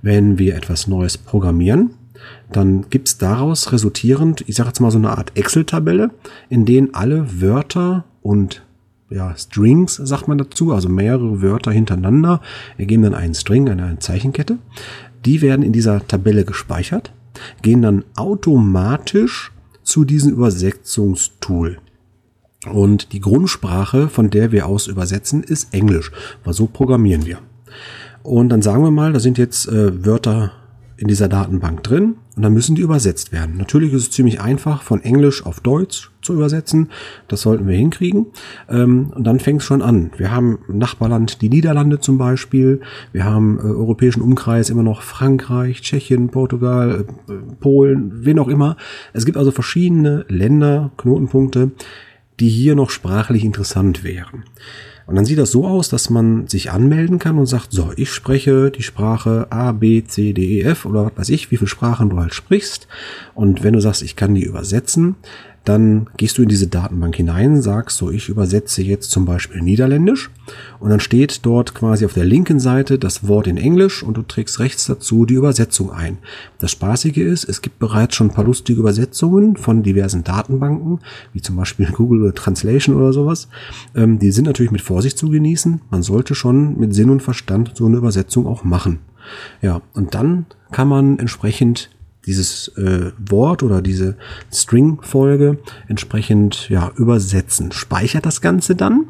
[0.00, 1.90] Wenn wir etwas Neues programmieren,
[2.50, 6.10] dann gibt's daraus resultierend, ich sage jetzt mal so eine Art Excel-Tabelle,
[6.48, 8.62] in denen alle Wörter und
[9.10, 12.40] ja, Strings sagt man dazu, also mehrere Wörter hintereinander
[12.78, 14.56] ergeben dann einen String, eine, eine Zeichenkette.
[15.26, 17.12] Die werden in dieser Tabelle gespeichert,
[17.62, 21.78] gehen dann automatisch zu diesem Übersetzungstool.
[22.70, 26.10] Und die Grundsprache, von der wir aus übersetzen, ist Englisch,
[26.44, 27.38] weil so programmieren wir.
[28.22, 30.52] Und dann sagen wir mal, da sind jetzt äh, Wörter
[30.96, 33.56] in dieser Datenbank drin und dann müssen die übersetzt werden.
[33.56, 36.90] Natürlich ist es ziemlich einfach, von Englisch auf Deutsch zu übersetzen.
[37.28, 38.26] Das sollten wir hinkriegen.
[38.68, 40.10] Ähm, und dann fängt es schon an.
[40.18, 42.82] Wir haben Nachbarland die Niederlande zum Beispiel.
[43.12, 48.76] Wir haben äh, europäischen Umkreis immer noch Frankreich, Tschechien, Portugal, äh, Polen, wen auch immer.
[49.14, 51.70] Es gibt also verschiedene Länder, Knotenpunkte,
[52.38, 54.44] die hier noch sprachlich interessant wären.
[55.06, 58.10] Und dann sieht das so aus, dass man sich anmelden kann und sagt, so, ich
[58.10, 61.68] spreche die Sprache A, B, C, D, E, F oder was weiß ich, wie viele
[61.68, 62.88] Sprachen du halt sprichst.
[63.34, 65.14] Und wenn du sagst, ich kann die übersetzen,
[65.66, 70.30] dann gehst du in diese Datenbank hinein, sagst so, ich übersetze jetzt zum Beispiel Niederländisch
[70.78, 74.22] und dann steht dort quasi auf der linken Seite das Wort in Englisch und du
[74.22, 76.18] trägst rechts dazu die Übersetzung ein.
[76.60, 81.00] Das Spaßige ist, es gibt bereits schon ein paar lustige Übersetzungen von diversen Datenbanken,
[81.32, 83.48] wie zum Beispiel Google Translation oder sowas.
[83.96, 85.80] Ähm, die sind natürlich mit Vorsicht zu genießen.
[85.90, 89.00] Man sollte schon mit Sinn und Verstand so eine Übersetzung auch machen.
[89.62, 91.90] Ja, und dann kann man entsprechend
[92.26, 94.16] dieses äh, Wort oder diese
[94.52, 95.58] String-Folge
[95.88, 97.72] entsprechend ja, übersetzen.
[97.72, 99.06] Speichert das Ganze dann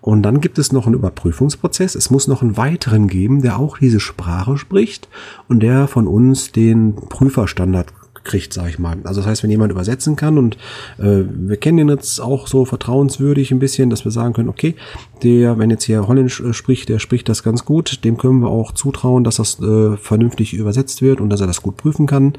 [0.00, 1.94] und dann gibt es noch einen Überprüfungsprozess.
[1.94, 5.08] Es muss noch einen weiteren geben, der auch diese Sprache spricht
[5.48, 7.92] und der von uns den Prüferstandard
[8.24, 8.98] kriegt, sag ich mal.
[9.04, 10.56] Also das heißt, wenn jemand übersetzen kann und
[10.98, 14.74] äh, wir kennen ihn jetzt auch so vertrauenswürdig ein bisschen, dass wir sagen können, okay,
[15.22, 18.48] der, wenn jetzt hier Holländisch äh, spricht, der spricht das ganz gut, dem können wir
[18.48, 22.34] auch zutrauen, dass das äh, vernünftig übersetzt wird und dass er das gut prüfen kann.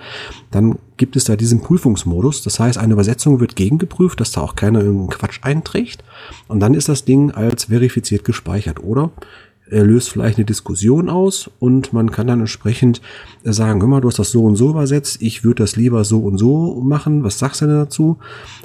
[0.52, 2.44] Dann gibt es da diesen Prüfungsmodus.
[2.44, 6.04] Das heißt, eine Übersetzung wird gegengeprüft, dass da auch keiner irgendeinen Quatsch einträgt.
[6.48, 8.84] Und dann ist das Ding als verifiziert gespeichert.
[8.84, 13.02] Oder er löst vielleicht eine Diskussion aus und man kann dann entsprechend
[13.44, 16.20] sagen, hör mal, du hast das so und so übersetzt, ich würde das lieber so
[16.20, 18.18] und so machen, was sagst du denn dazu?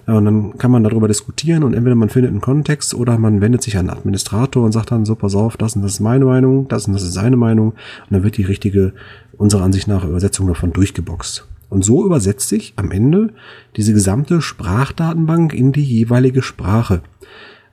[0.07, 3.63] Und dann kann man darüber diskutieren und entweder man findet einen Kontext oder man wendet
[3.63, 6.25] sich an den Administrator und sagt dann, so pass auf, das und das ist meine
[6.25, 7.77] Meinung, das und das ist seine Meinung und
[8.11, 8.93] dann wird die richtige,
[9.37, 11.47] unserer Ansicht nach, Übersetzung davon durchgeboxt.
[11.69, 13.31] Und so übersetzt sich am Ende
[13.77, 17.03] diese gesamte Sprachdatenbank in die jeweilige Sprache.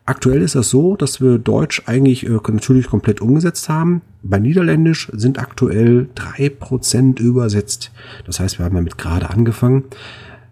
[0.06, 4.02] Aktuell ist das so, dass wir Deutsch eigentlich äh, natürlich komplett umgesetzt haben.
[4.22, 7.92] Bei Niederländisch sind aktuell drei Prozent übersetzt.
[8.26, 9.86] Das heißt, wir haben damit gerade angefangen.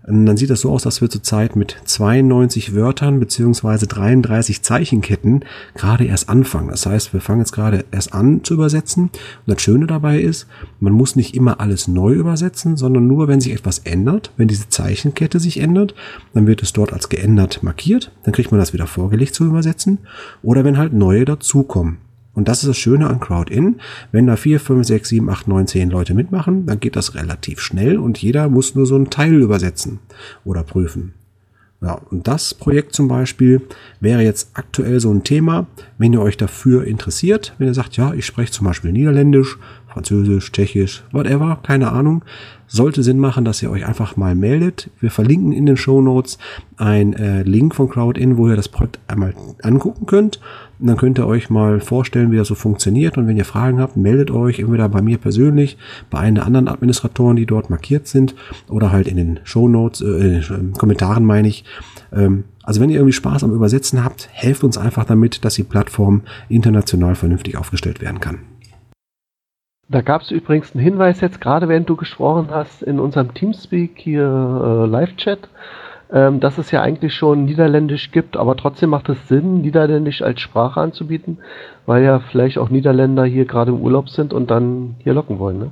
[0.04, 5.45] Dann sieht das so aus, dass wir zurzeit mit 92 Wörtern beziehungsweise 33 Zeichenketten
[5.76, 6.70] gerade erst anfangen.
[6.70, 9.04] Das heißt, wir fangen jetzt gerade erst an zu übersetzen.
[9.04, 9.12] Und
[9.45, 10.47] das Schöne dabei ist,
[10.80, 14.70] man muss nicht immer alles neu übersetzen, sondern nur, wenn sich etwas ändert, wenn diese
[14.70, 15.93] Zeichenkette sich ändert,
[16.34, 18.12] dann wird es dort als geändert markiert.
[18.24, 19.99] Dann kriegt man das wieder vorgelegt zu übersetzen.
[20.41, 21.97] Oder wenn halt neue dazukommen.
[22.34, 23.82] Und das ist das Schöne an Crowdin.
[24.12, 27.60] Wenn da vier, fünf, sechs, sieben, acht, neun, zehn Leute mitmachen, dann geht das relativ
[27.60, 30.00] schnell und jeder muss nur so einen Teil übersetzen
[30.46, 31.14] oder prüfen.
[31.84, 33.62] Ja, und das Projekt zum Beispiel
[34.00, 35.66] wäre jetzt aktuell so ein Thema,
[35.98, 39.58] wenn ihr euch dafür interessiert, wenn ihr sagt, ja, ich spreche zum Beispiel Niederländisch,
[39.88, 42.24] Französisch, Tschechisch, whatever, keine Ahnung,
[42.68, 44.92] sollte Sinn machen, dass ihr euch einfach mal meldet.
[45.00, 46.38] Wir verlinken in den Show Notes
[46.78, 50.40] ein äh, Link von Crowdin, wo ihr das Projekt einmal angucken könnt.
[50.82, 53.16] Und dann könnt ihr euch mal vorstellen, wie das so funktioniert.
[53.16, 55.78] Und wenn ihr Fragen habt, meldet euch entweder bei mir persönlich,
[56.10, 58.34] bei einem der anderen Administratoren, die dort markiert sind,
[58.68, 61.66] oder halt in den Show Notes, äh, in Kommentaren meine ich.
[62.12, 65.64] Ähm, also wenn ihr irgendwie Spaß am Übersetzen habt, helft uns einfach damit, dass die
[65.64, 68.40] Plattform international vernünftig aufgestellt werden kann.
[69.88, 73.92] Da gab es übrigens einen Hinweis jetzt, gerade während du gesprochen hast, in unserem Teamspeak
[73.98, 75.48] hier äh, Live-Chat
[76.12, 80.41] ähm, dass es ja eigentlich schon Niederländisch gibt, aber trotzdem macht es Sinn, Niederländisch als
[80.41, 81.39] Sprache anzubieten,
[81.86, 85.59] weil ja vielleicht auch Niederländer hier gerade im Urlaub sind und dann hier locken wollen.
[85.59, 85.72] Ne?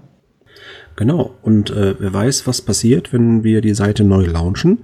[0.96, 1.32] Genau.
[1.42, 4.80] Und äh, wer weiß, was passiert, wenn wir die Seite neu launchen.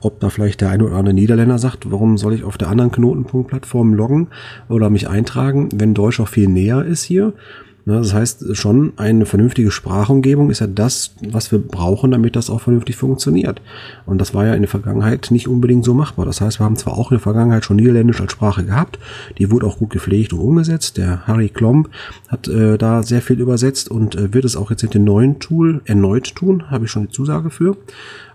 [0.00, 2.90] Ob da vielleicht der eine oder andere Niederländer sagt, warum soll ich auf der anderen
[2.90, 4.28] Knotenpunkt-Plattform loggen
[4.68, 7.34] oder mich eintragen, wenn Deutsch auch viel näher ist hier.
[7.86, 12.50] Ne, das heißt, schon eine vernünftige Sprachumgebung ist ja das, was wir brauchen, damit das
[12.50, 13.62] auch vernünftig funktioniert.
[14.04, 16.26] Und das war ja in der Vergangenheit nicht unbedingt so machbar.
[16.26, 18.98] Das heißt, wir haben zwar auch in der Vergangenheit schon Niederländisch als Sprache gehabt,
[19.38, 20.98] die wurde auch gut gepflegt und umgesetzt.
[20.98, 21.88] Der Harry Klomp
[22.28, 25.38] hat äh, da sehr viel übersetzt und äh, wird es auch jetzt mit dem neuen
[25.38, 27.76] Tool erneut tun, habe ich schon die Zusage für.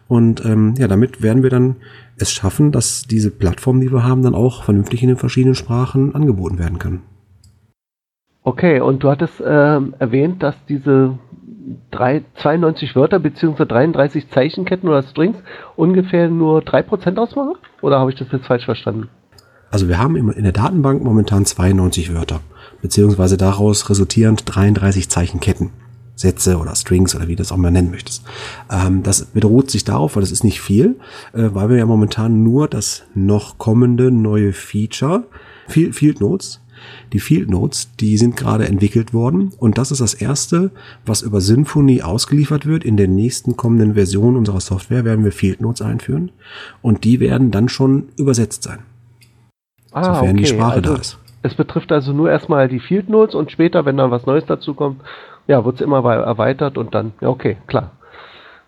[0.08, 1.78] Und ähm, ja, damit werden wir dann
[2.18, 6.16] es schaffen, dass diese Plattform, die wir haben, dann auch vernünftig in den verschiedenen Sprachen
[6.16, 7.02] angeboten werden kann.
[8.46, 11.18] Okay, und du hattest ähm, erwähnt, dass diese
[11.90, 13.66] drei, 92 Wörter bzw.
[13.66, 15.38] 33 Zeichenketten oder Strings
[15.76, 17.56] ungefähr nur 3% ausmachen?
[17.82, 19.10] Oder habe ich das jetzt falsch verstanden?
[19.72, 22.40] Also wir haben in der Datenbank momentan 92 Wörter,
[22.84, 25.72] beziehungsweise daraus resultierend 33 Zeichenketten.
[26.18, 28.24] Sätze oder Strings oder wie du das auch mal nennen möchtest.
[28.72, 31.00] Ähm, das beruht sich darauf, weil das ist nicht viel,
[31.34, 35.24] äh, weil wir ja momentan nur das noch kommende neue Feature,
[35.68, 36.62] Field Notes,
[37.14, 40.72] die Field Notes, die sind gerade entwickelt worden und das ist das erste,
[41.06, 42.84] was über Symfony ausgeliefert wird.
[42.84, 46.32] In der nächsten kommenden Version unserer Software werden wir Field Notes einführen
[46.82, 48.80] und die werden dann schon übersetzt sein.
[49.92, 50.38] Ah, sofern okay.
[50.38, 51.18] die Sprache also, da ist.
[51.42, 54.74] Es betrifft also nur erstmal die Field Notes und später, wenn dann was Neues dazu
[54.74, 55.02] kommt,
[55.48, 57.92] ja, wird es immer erweitert und dann, ja, okay, klar.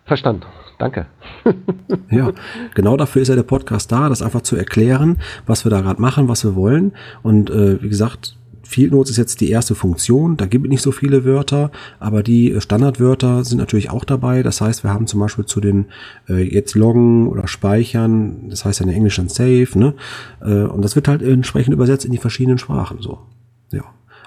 [0.04, 0.44] Verstanden.
[0.78, 1.06] Danke.
[2.10, 2.32] ja,
[2.74, 6.00] genau dafür ist ja der Podcast da, das einfach zu erklären, was wir da gerade
[6.00, 6.92] machen, was wir wollen.
[7.22, 8.36] Und äh, wie gesagt,
[8.68, 10.36] Field Notes ist jetzt die erste Funktion.
[10.36, 11.70] Da gibt es nicht so viele Wörter,
[12.00, 14.42] aber die Standardwörter sind natürlich auch dabei.
[14.42, 15.86] Das heißt, wir haben zum Beispiel zu den
[16.28, 19.94] äh, jetzt loggen oder speichern, das heißt ja in Englisch dann save, ne?
[20.42, 23.20] Äh, und das wird halt entsprechend übersetzt in die verschiedenen Sprachen so.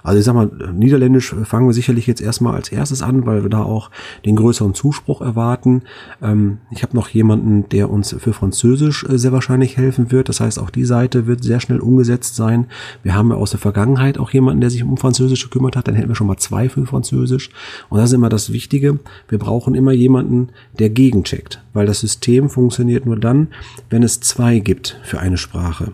[0.04, 3.49] Also ich sag mal, Niederländisch fangen wir sicherlich jetzt erstmal als erstes an, weil wir
[3.49, 3.89] da auch
[4.26, 5.84] den größeren Zuspruch erwarten.
[6.22, 10.30] Ähm, ich habe noch jemanden, der uns für Französisch äh, sehr wahrscheinlich helfen wird.
[10.30, 12.68] Das heißt, auch die Seite wird sehr schnell umgesetzt sein.
[13.04, 15.88] Wir haben ja aus der Vergangenheit auch jemanden, der sich um Französisch gekümmert hat.
[15.88, 17.49] Dann hätten wir schon mal zwei für Französisch.
[17.89, 18.99] Und das ist immer das Wichtige.
[19.28, 20.49] Wir brauchen immer jemanden,
[20.80, 23.47] der gegencheckt, weil das System funktioniert nur dann,
[23.89, 25.93] wenn es zwei gibt für eine Sprache.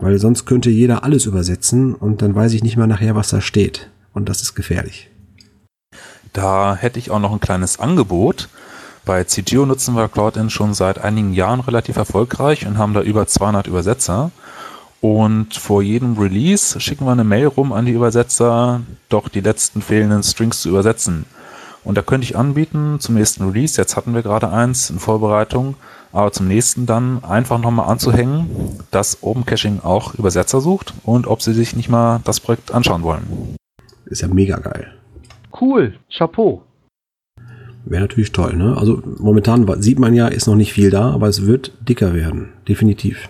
[0.00, 3.40] Weil sonst könnte jeder alles übersetzen und dann weiß ich nicht mal nachher, was da
[3.40, 3.90] steht.
[4.14, 5.10] Und das ist gefährlich.
[6.32, 8.48] Da hätte ich auch noch ein kleines Angebot.
[9.04, 13.26] Bei CGO nutzen wir CloudIn schon seit einigen Jahren relativ erfolgreich und haben da über
[13.26, 14.30] 200 Übersetzer.
[15.00, 19.82] Und vor jedem Release schicken wir eine Mail rum an die Übersetzer, doch die letzten
[19.82, 21.24] fehlenden Strings zu übersetzen.
[21.84, 25.76] Und da könnte ich anbieten, zum nächsten Release, jetzt hatten wir gerade eins in Vorbereitung,
[26.12, 31.42] aber zum nächsten dann einfach nochmal anzuhängen, dass Open Caching auch Übersetzer sucht und ob
[31.42, 33.56] sie sich nicht mal das Projekt anschauen wollen.
[34.06, 34.92] Ist ja mega geil.
[35.60, 36.62] Cool, Chapeau.
[37.84, 38.76] Wäre natürlich toll, ne?
[38.76, 42.52] Also momentan sieht man ja, ist noch nicht viel da, aber es wird dicker werden.
[42.68, 43.28] Definitiv.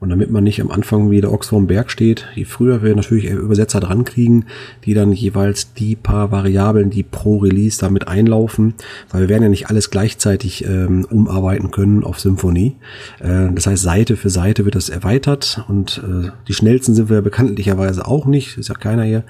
[0.00, 2.94] Und damit man nicht am Anfang wie der Ochs vorm Berg steht, je früher wir
[2.94, 4.44] natürlich Übersetzer dran kriegen,
[4.84, 8.74] die dann jeweils die paar Variablen, die pro Release damit einlaufen,
[9.10, 12.76] weil wir werden ja nicht alles gleichzeitig ähm, umarbeiten können auf Symphony.
[13.18, 17.20] Äh, das heißt, Seite für Seite wird das erweitert und äh, die schnellsten sind wir
[17.20, 19.24] bekanntlicherweise auch nicht, ist ja keiner hier.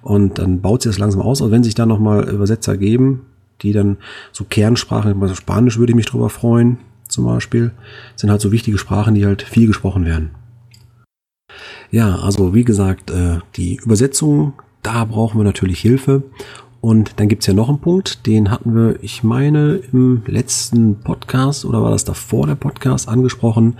[0.00, 1.42] Und dann baut sich das langsam aus.
[1.42, 3.26] Und wenn sich da nochmal Übersetzer geben,
[3.60, 3.98] die dann
[4.32, 6.78] so Kernsprachen, also Spanisch würde ich mich drüber freuen,
[7.14, 7.72] zum Beispiel,
[8.16, 10.30] sind halt so wichtige Sprachen, die halt viel gesprochen werden.
[11.90, 16.24] Ja, also wie gesagt, äh, die Übersetzung, da brauchen wir natürlich Hilfe.
[16.80, 21.64] Und dann gibt's ja noch einen Punkt, den hatten wir, ich meine, im letzten Podcast
[21.64, 23.78] oder war das davor der Podcast angesprochen.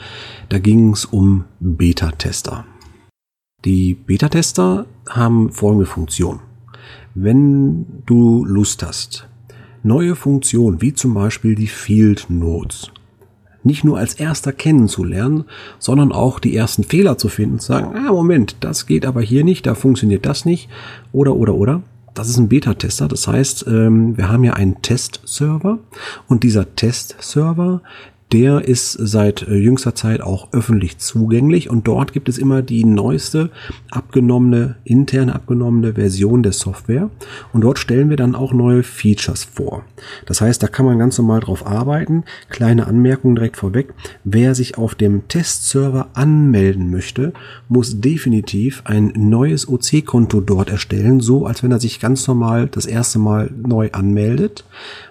[0.48, 2.64] Da ging's um Beta-Tester.
[3.66, 6.40] Die Beta-Tester haben folgende Funktion.
[7.14, 9.28] Wenn du Lust hast,
[9.82, 12.90] neue Funktionen wie zum Beispiel die Field Notes
[13.64, 15.44] nicht nur als erster kennenzulernen,
[15.78, 19.44] sondern auch die ersten Fehler zu finden zu sagen, ah, Moment, das geht aber hier
[19.44, 20.68] nicht, da funktioniert das nicht,
[21.12, 21.82] oder, oder, oder.
[22.14, 23.08] Das ist ein Beta-Tester.
[23.08, 25.80] Das heißt, ähm, wir haben ja einen Test-Server
[26.28, 27.82] und dieser Test-Server,
[28.32, 32.84] der ist seit äh, jüngster Zeit auch öffentlich zugänglich und dort gibt es immer die
[32.84, 33.50] neueste
[33.90, 37.10] abgenommene, interne abgenommene Version der Software
[37.52, 39.84] und dort stellen wir dann auch neue Features vor.
[40.26, 42.24] Das heißt, da kann man ganz normal drauf arbeiten.
[42.48, 43.94] Kleine Anmerkung direkt vorweg.
[44.24, 47.32] Wer sich auf dem Testserver anmelden möchte,
[47.68, 52.86] muss definitiv ein neues OC-Konto dort erstellen, so als wenn er sich ganz normal das
[52.86, 54.64] erste Mal neu anmeldet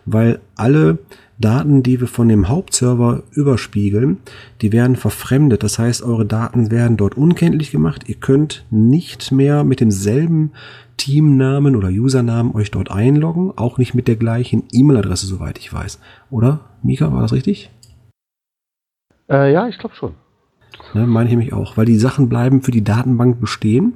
[0.05, 0.99] weil alle
[1.39, 4.19] Daten, die wir von dem Hauptserver überspiegeln,
[4.61, 5.63] die werden verfremdet.
[5.63, 8.03] Das heißt, eure Daten werden dort unkenntlich gemacht.
[8.07, 10.51] Ihr könnt nicht mehr mit demselben
[10.97, 15.99] Teamnamen oder Usernamen euch dort einloggen, auch nicht mit der gleichen E-Mail-Adresse, soweit ich weiß.
[16.29, 16.61] Oder?
[16.83, 17.71] Mika, war das richtig?
[19.29, 20.13] Äh, ja, ich glaube schon.
[20.93, 23.93] Ne, meine ich mich auch, weil die Sachen bleiben für die Datenbank bestehen,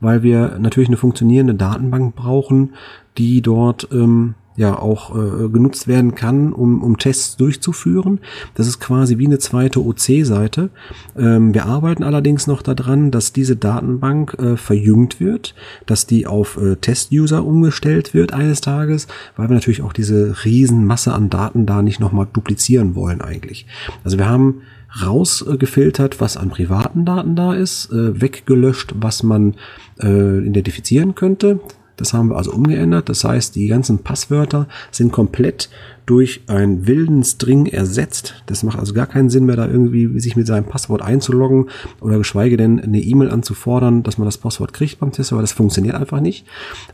[0.00, 2.74] weil wir natürlich eine funktionierende Datenbank brauchen,
[3.16, 8.20] die dort ähm, ja auch äh, genutzt werden kann, um, um Tests durchzuführen.
[8.54, 10.70] Das ist quasi wie eine zweite OC-Seite.
[11.16, 15.54] Ähm, wir arbeiten allerdings noch daran, dass diese Datenbank äh, verjüngt wird,
[15.86, 21.12] dass die auf äh, Test-User umgestellt wird eines Tages, weil wir natürlich auch diese Riesenmasse
[21.12, 23.66] an Daten da nicht nochmal duplizieren wollen eigentlich.
[24.04, 24.62] Also wir haben
[25.04, 29.54] rausgefiltert, was an privaten Daten da ist, äh, weggelöscht, was man
[30.00, 31.60] äh, identifizieren könnte.
[31.96, 33.08] Das haben wir also umgeändert.
[33.08, 35.70] Das heißt, die ganzen Passwörter sind komplett
[36.06, 38.42] durch einen wilden String ersetzt.
[38.46, 41.66] Das macht also gar keinen Sinn mehr, da irgendwie sich mit seinem Passwort einzuloggen
[42.00, 45.50] oder geschweige denn eine E-Mail anzufordern, dass man das Passwort kriegt beim Test, weil das
[45.50, 46.46] funktioniert einfach nicht.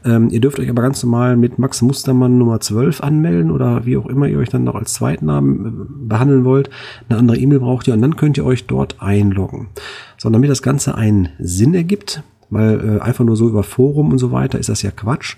[0.05, 3.99] Ähm, ihr dürft euch aber ganz normal mit Max Mustermann Nummer 12 anmelden oder wie
[3.99, 5.71] auch immer ihr euch dann noch als Zweitnamen äh,
[6.09, 6.71] behandeln wollt.
[7.09, 9.69] Eine andere E-Mail braucht ihr und dann könnt ihr euch dort einloggen.
[10.17, 12.23] So, damit das Ganze einen Sinn ergibt,
[12.53, 15.37] weil äh, einfach nur so über Forum und so weiter ist das ja Quatsch.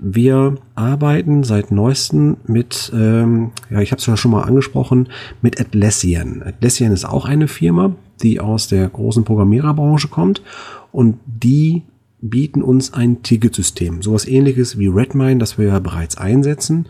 [0.00, 5.08] Wir arbeiten seit neuestem mit, ähm, ja, ich habe es ja schon mal angesprochen,
[5.42, 6.42] mit Atlassian.
[6.42, 10.42] Atlassian ist auch eine Firma, die aus der großen Programmiererbranche kommt
[10.90, 11.84] und die
[12.20, 16.86] bieten uns ein Ticketsystem, sowas ähnliches wie Redmine, das wir ja bereits einsetzen,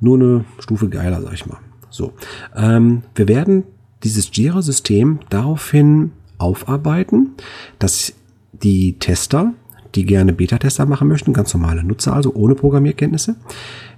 [0.00, 1.58] nur eine Stufe geiler, sag ich mal.
[1.88, 2.14] So,
[2.56, 3.62] ähm, wir werden
[4.02, 7.34] dieses Jira-System daraufhin aufarbeiten,
[7.78, 8.14] dass
[8.62, 9.54] die Tester,
[9.94, 13.36] die gerne Beta-Tester machen möchten, ganz normale Nutzer, also ohne Programmierkenntnisse,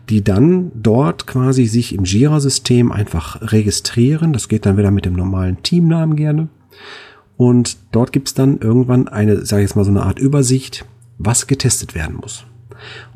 [0.08, 4.32] die dann dort quasi sich im Jira-System einfach registrieren.
[4.32, 6.48] Das geht dann wieder mit dem normalen Teamnamen gerne.
[7.36, 10.84] Und dort gibt's dann irgendwann eine, sage ich jetzt mal, so eine Art Übersicht,
[11.18, 12.44] was getestet werden muss.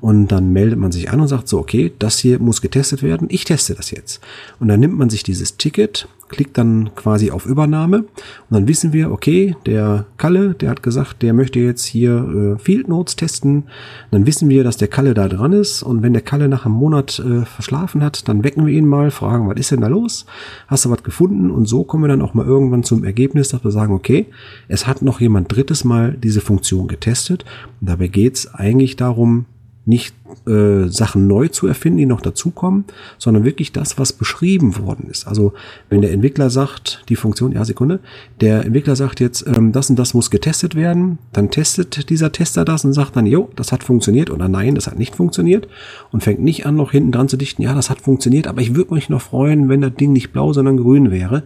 [0.00, 3.28] Und dann meldet man sich an und sagt so, okay, das hier muss getestet werden,
[3.30, 4.20] ich teste das jetzt.
[4.60, 8.06] Und dann nimmt man sich dieses Ticket, klickt dann quasi auf Übernahme und
[8.50, 12.88] dann wissen wir, okay, der Kalle, der hat gesagt, der möchte jetzt hier äh, Field
[12.88, 13.64] Notes testen.
[14.10, 16.74] Dann wissen wir, dass der Kalle da dran ist und wenn der Kalle nach einem
[16.74, 20.26] Monat äh, verschlafen hat, dann wecken wir ihn mal, fragen, was ist denn da los?
[20.68, 21.50] Hast du was gefunden?
[21.50, 24.26] Und so kommen wir dann auch mal irgendwann zum Ergebnis, dass wir sagen, okay,
[24.68, 27.44] es hat noch jemand drittes Mal diese Funktion getestet.
[27.80, 29.46] Und dabei geht's eigentlich darum,
[29.86, 30.14] nicht
[30.46, 32.84] äh, Sachen neu zu erfinden, die noch dazukommen,
[33.18, 35.28] sondern wirklich das, was beschrieben worden ist.
[35.28, 35.54] Also
[35.88, 38.00] wenn der Entwickler sagt, die Funktion, ja Sekunde,
[38.40, 42.64] der Entwickler sagt jetzt, ähm, das und das muss getestet werden, dann testet dieser Tester
[42.64, 45.68] das und sagt dann, jo, das hat funktioniert oder nein, das hat nicht funktioniert
[46.10, 48.74] und fängt nicht an, noch hinten dran zu dichten, ja, das hat funktioniert, aber ich
[48.74, 51.44] würde mich noch freuen, wenn das Ding nicht blau, sondern grün wäre.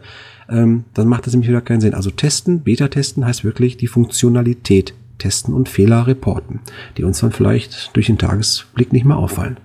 [0.49, 1.95] Ähm, dann macht das nämlich wieder keinen Sinn.
[1.95, 6.59] Also testen, Beta-Testen heißt wirklich die Funktionalität testen und Fehler reporten,
[6.97, 9.61] die uns dann vielleicht durch den Tagesblick nicht mehr auffallen.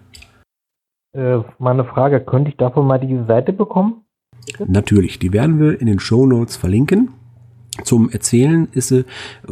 [1.14, 4.03] Äh, meine Frage, könnte ich davon mal diese Seite bekommen?
[4.66, 7.10] Natürlich, die werden wir in den Show Notes verlinken.
[7.84, 9.06] Zum Erzählen ist sie äh,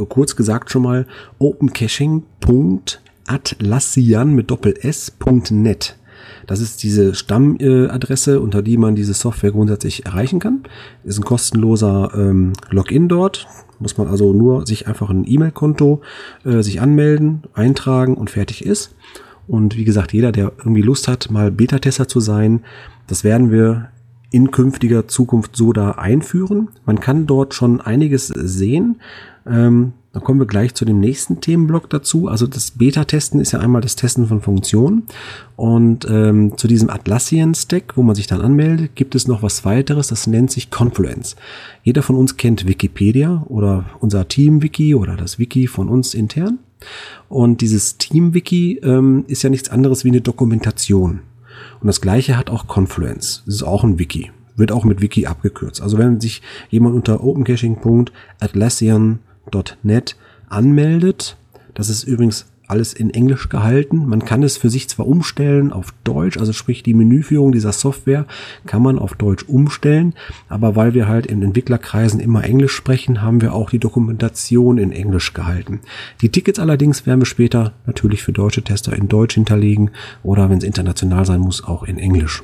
[0.08, 1.08] kurz gesagt schon mal
[1.39, 5.97] opencaching.atlassian mit Doppel S.net.
[6.47, 10.63] Das ist diese Stammadresse, unter die man diese Software grundsätzlich erreichen kann.
[11.03, 13.47] Ist ein kostenloser ähm, Login dort.
[13.79, 16.01] Muss man also nur sich einfach ein E-Mail-Konto
[16.45, 18.95] äh, sich anmelden, eintragen und fertig ist.
[19.47, 22.61] Und wie gesagt, jeder, der irgendwie Lust hat, mal Beta-Tester zu sein,
[23.07, 23.89] das werden wir
[24.31, 26.69] in künftiger Zukunft so da einführen.
[26.85, 28.99] Man kann dort schon einiges sehen.
[29.45, 32.28] Ähm, dann kommen wir gleich zu dem nächsten Themenblock dazu.
[32.28, 35.07] Also das Beta-Testen ist ja einmal das Testen von Funktionen.
[35.55, 40.07] Und ähm, zu diesem Atlassian-Stack, wo man sich dann anmeldet, gibt es noch was weiteres,
[40.09, 41.36] das nennt sich Confluence.
[41.82, 46.59] Jeder von uns kennt Wikipedia oder unser Team-Wiki oder das Wiki von uns intern.
[47.28, 51.22] Und dieses Team-Wiki ähm, ist ja nichts anderes wie eine Dokumentation.
[51.82, 53.41] Und das gleiche hat auch Confluence.
[53.47, 54.30] Das ist auch ein Wiki.
[54.55, 55.82] Wird auch mit Wiki abgekürzt.
[55.82, 59.18] Also wenn sich jemand unter opencaching.atlassian
[59.51, 60.15] .net
[60.49, 61.37] anmeldet.
[61.73, 64.07] Das ist übrigens alles in Englisch gehalten.
[64.07, 68.25] Man kann es für sich zwar umstellen auf Deutsch, also sprich die Menüführung dieser Software
[68.65, 70.13] kann man auf Deutsch umstellen,
[70.49, 74.91] aber weil wir halt in Entwicklerkreisen immer Englisch sprechen, haben wir auch die Dokumentation in
[74.91, 75.81] Englisch gehalten.
[76.21, 79.91] Die Tickets allerdings werden wir später natürlich für deutsche Tester in Deutsch hinterlegen
[80.23, 82.43] oder wenn es international sein muss, auch in Englisch.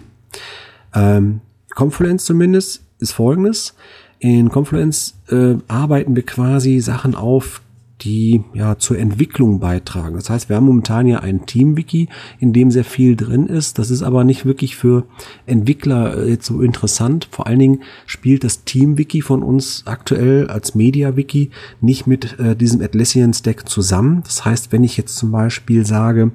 [0.93, 1.41] Ähm,
[1.73, 3.75] Confluence zumindest ist folgendes.
[4.19, 7.61] In Confluence äh, arbeiten wir quasi Sachen auf,
[8.01, 10.15] die ja zur Entwicklung beitragen.
[10.15, 12.07] Das heißt, wir haben momentan ja ein Team-Wiki,
[12.39, 13.77] in dem sehr viel drin ist.
[13.77, 15.05] Das ist aber nicht wirklich für
[15.45, 17.27] Entwickler äh, jetzt so interessant.
[17.31, 21.51] Vor allen Dingen spielt das Team-Wiki von uns aktuell als Media-Wiki
[21.81, 24.21] nicht mit äh, diesem Atlassian-Stack zusammen.
[24.23, 26.31] Das heißt, wenn ich jetzt zum Beispiel sage,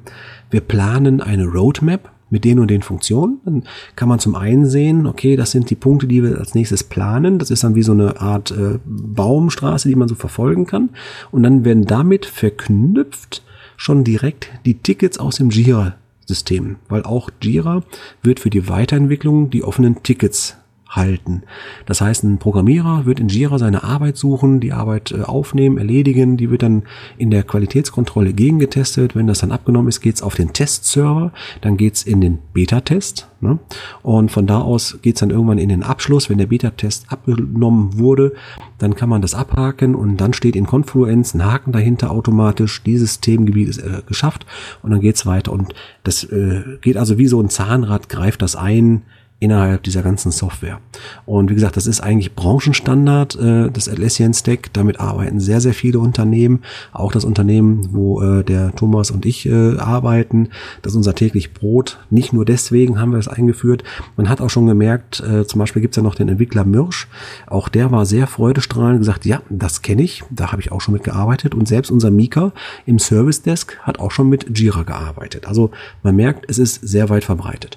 [0.51, 3.39] wir planen eine Roadmap, mit den und den Funktionen.
[3.45, 3.63] Dann
[3.95, 7.39] kann man zum einen sehen, okay, das sind die Punkte, die wir als nächstes planen.
[7.39, 10.91] Das ist dann wie so eine Art äh, Baumstraße, die man so verfolgen kann.
[11.31, 13.45] Und dann werden damit verknüpft
[13.77, 17.85] schon direkt die Tickets aus dem Jira-System, weil auch Jira
[18.25, 20.57] wird für die Weiterentwicklung die offenen Tickets
[20.97, 21.43] halten.
[21.87, 26.37] Das heißt, ein Programmierer wird in Jira seine Arbeit suchen, die Arbeit äh, aufnehmen, erledigen,
[26.37, 26.85] die wird dann
[27.19, 29.17] in der Qualitätskontrolle gegengetestet.
[29.17, 33.59] Wenn das dann abgenommen ist, geht's auf den Testserver, dann geht's in den Beta-Test ne?
[34.03, 36.31] und von da aus geht's dann irgendwann in den Abschluss.
[36.31, 38.33] Wenn der Beta-Test abgenommen wurde,
[38.79, 43.21] dann kann man das abhaken und dann steht in Confluence ein Haken dahinter automatisch, dieses
[43.21, 44.47] Themengebiet ist äh, geschafft
[44.83, 48.57] und dann geht's weiter und das äh, geht also wie so ein Zahnrad, greift das
[48.57, 49.03] ein,
[49.45, 50.81] innerhalb dieser ganzen Software.
[51.27, 54.73] Und wie gesagt, das ist eigentlich Branchenstandard, äh, das Atlassian Stack.
[54.73, 56.63] Damit arbeiten sehr, sehr viele Unternehmen.
[56.93, 60.49] Auch das Unternehmen, wo äh, der Thomas und ich äh, arbeiten.
[60.81, 61.99] Das ist unser täglich Brot.
[62.09, 63.85] Nicht nur deswegen haben wir es eingeführt.
[64.17, 67.07] Man hat auch schon gemerkt, äh, zum Beispiel gibt's ja noch den Entwickler Mirsch.
[67.47, 70.25] Auch der war sehr freudestrahlend gesagt, ja, das kenne ich.
[70.31, 71.55] Da habe ich auch schon mit gearbeitet.
[71.55, 72.53] Und selbst unser Mika
[72.87, 75.47] im Service Desk hat auch schon mit Jira gearbeitet.
[75.47, 75.71] Also
[76.03, 77.77] man merkt, es ist sehr weit verbreitet.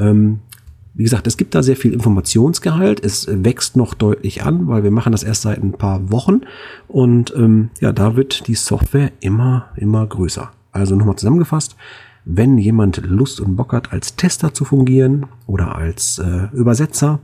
[0.00, 0.40] Ähm,
[0.94, 3.04] wie gesagt, es gibt da sehr viel Informationsgehalt.
[3.04, 6.42] Es wächst noch deutlich an, weil wir machen das erst seit ein paar Wochen.
[6.86, 10.52] Und ähm, ja, da wird die Software immer, immer größer.
[10.70, 11.76] Also nochmal zusammengefasst,
[12.24, 17.18] wenn jemand Lust und Bock hat, als Tester zu fungieren oder als äh, Übersetzer,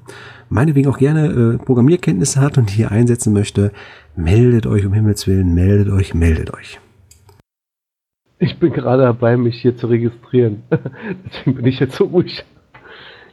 [0.49, 3.71] meinetwegen auch gerne äh, Programmierkenntnisse hat und hier einsetzen möchte,
[4.17, 6.81] meldet euch um Himmels Willen, meldet euch, meldet euch.
[8.41, 10.63] Ich bin gerade dabei, mich hier zu registrieren.
[11.25, 12.45] Deswegen bin ich jetzt so ruhig.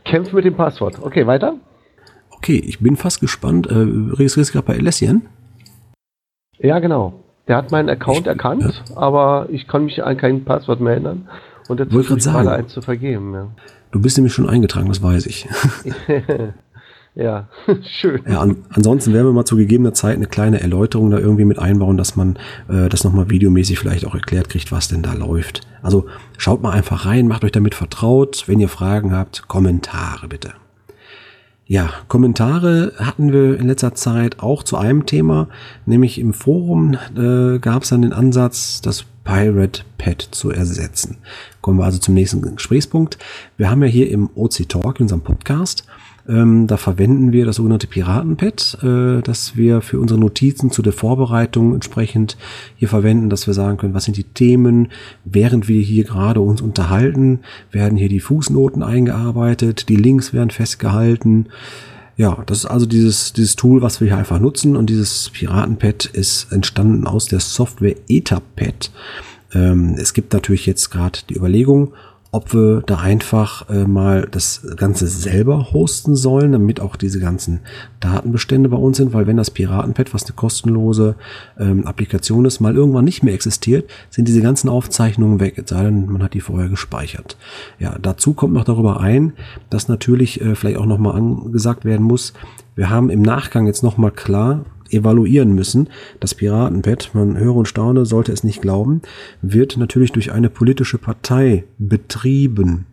[0.07, 0.99] Kämpf mit dem Passwort.
[1.01, 1.55] Okay, weiter.
[2.31, 3.67] Okay, ich bin fast gespannt.
[3.67, 5.23] Äh, registrierst du gerade bei Alessian?
[6.59, 7.23] Ja, genau.
[7.47, 8.97] Der hat meinen Account ich, erkannt, ja.
[8.97, 11.29] aber ich kann mich an kein Passwort mehr erinnern.
[11.67, 13.33] Und jetzt ich gerade eins zu vergeben.
[13.33, 13.47] Ja.
[13.91, 15.47] Du bist nämlich schon eingetragen, das weiß ich.
[17.17, 17.47] Ja,
[17.83, 18.21] schön.
[18.29, 21.57] Ja, an, ansonsten werden wir mal zu gegebener Zeit eine kleine Erläuterung da irgendwie mit
[21.57, 22.37] einbauen, dass man
[22.69, 25.61] äh, das nochmal videomäßig vielleicht auch erklärt kriegt, was denn da läuft.
[25.81, 26.05] Also
[26.37, 28.43] schaut mal einfach rein, macht euch damit vertraut.
[28.45, 30.53] Wenn ihr Fragen habt, Kommentare bitte.
[31.65, 35.49] Ja, Kommentare hatten wir in letzter Zeit auch zu einem Thema,
[35.85, 41.17] nämlich im Forum äh, gab es dann den Ansatz, das Pirate Pad zu ersetzen.
[41.61, 43.17] Kommen wir also zum nächsten Gesprächspunkt.
[43.57, 45.83] Wir haben ja hier im OC Talk, in unserem Podcast,
[46.27, 50.93] ähm, da verwenden wir das sogenannte Piratenpad, äh, das wir für unsere Notizen zu der
[50.93, 52.37] Vorbereitung entsprechend
[52.75, 54.89] hier verwenden, dass wir sagen können, was sind die Themen,
[55.23, 57.39] während wir hier gerade uns unterhalten,
[57.71, 61.47] werden hier die Fußnoten eingearbeitet, die Links werden festgehalten.
[62.17, 66.05] Ja, das ist also dieses, dieses Tool, was wir hier einfach nutzen und dieses Piratenpad
[66.05, 68.91] ist entstanden aus der Software Etherpad.
[69.53, 71.93] Ähm, es gibt natürlich jetzt gerade die Überlegung,
[72.31, 77.61] ob wir da einfach äh, mal das Ganze selber hosten sollen, damit auch diese ganzen
[77.99, 81.15] Datenbestände bei uns sind, weil wenn das Piratenpad, was eine kostenlose
[81.57, 85.83] ähm, Applikation ist, mal irgendwann nicht mehr existiert, sind diese ganzen Aufzeichnungen weg, es sei
[85.83, 87.37] denn, man hat die vorher gespeichert.
[87.79, 89.33] Ja, dazu kommt noch darüber ein,
[89.69, 92.33] dass natürlich äh, vielleicht auch nochmal angesagt werden muss,
[92.77, 95.89] wir haben im Nachgang jetzt nochmal klar evaluieren müssen.
[96.19, 99.01] Das Piratenpad, man höre und staune, sollte es nicht glauben,
[99.41, 102.85] wird natürlich durch eine politische Partei betrieben.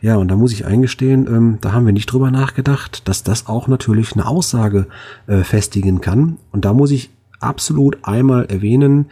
[0.00, 3.46] Ja, und da muss ich eingestehen, ähm, da haben wir nicht drüber nachgedacht, dass das
[3.46, 4.86] auch natürlich eine Aussage
[5.26, 6.38] äh, festigen kann.
[6.50, 9.06] Und da muss ich absolut einmal erwähnen,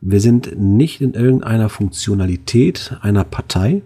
[0.00, 3.82] wir sind nicht in irgendeiner Funktionalität einer Partei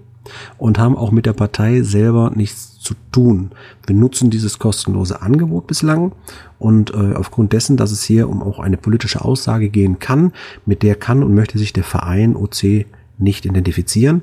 [0.58, 3.50] und haben auch mit der Partei selber nichts zu tun.
[3.86, 6.12] Wir nutzen dieses kostenlose Angebot bislang
[6.58, 10.32] und äh, aufgrund dessen, dass es hier um auch eine politische Aussage gehen kann,
[10.66, 12.86] mit der kann und möchte sich der Verein OC
[13.18, 14.22] nicht identifizieren.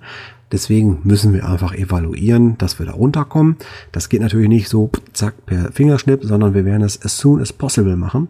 [0.52, 3.56] Deswegen müssen wir einfach evaluieren, dass wir da runterkommen.
[3.92, 7.54] Das geht natürlich nicht so zack per Fingerschnipp, sondern wir werden es as soon as
[7.54, 8.30] possible machen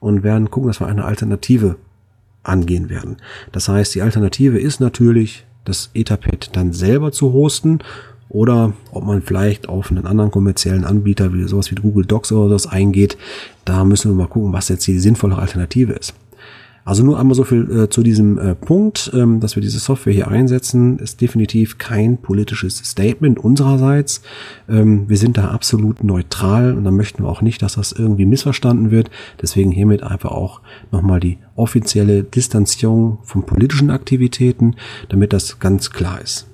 [0.00, 1.76] und werden gucken, dass wir eine Alternative
[2.42, 3.18] angehen werden.
[3.52, 7.80] Das heißt, die Alternative ist natürlich, das Etherpad dann selber zu hosten
[8.30, 12.48] oder ob man vielleicht auf einen anderen kommerziellen Anbieter wie sowas wie Google Docs oder
[12.48, 13.18] sowas eingeht.
[13.64, 16.14] Da müssen wir mal gucken, was jetzt die sinnvolle Alternative ist.
[16.84, 20.12] Also nur einmal so viel äh, zu diesem äh, Punkt, ähm, dass wir diese Software
[20.12, 24.22] hier einsetzen, ist definitiv kein politisches Statement unsererseits.
[24.68, 28.24] Ähm, wir sind da absolut neutral und da möchten wir auch nicht, dass das irgendwie
[28.24, 29.10] missverstanden wird.
[29.42, 34.74] Deswegen hiermit einfach auch nochmal die offizielle Distanzierung von politischen Aktivitäten,
[35.10, 36.49] damit das ganz klar ist.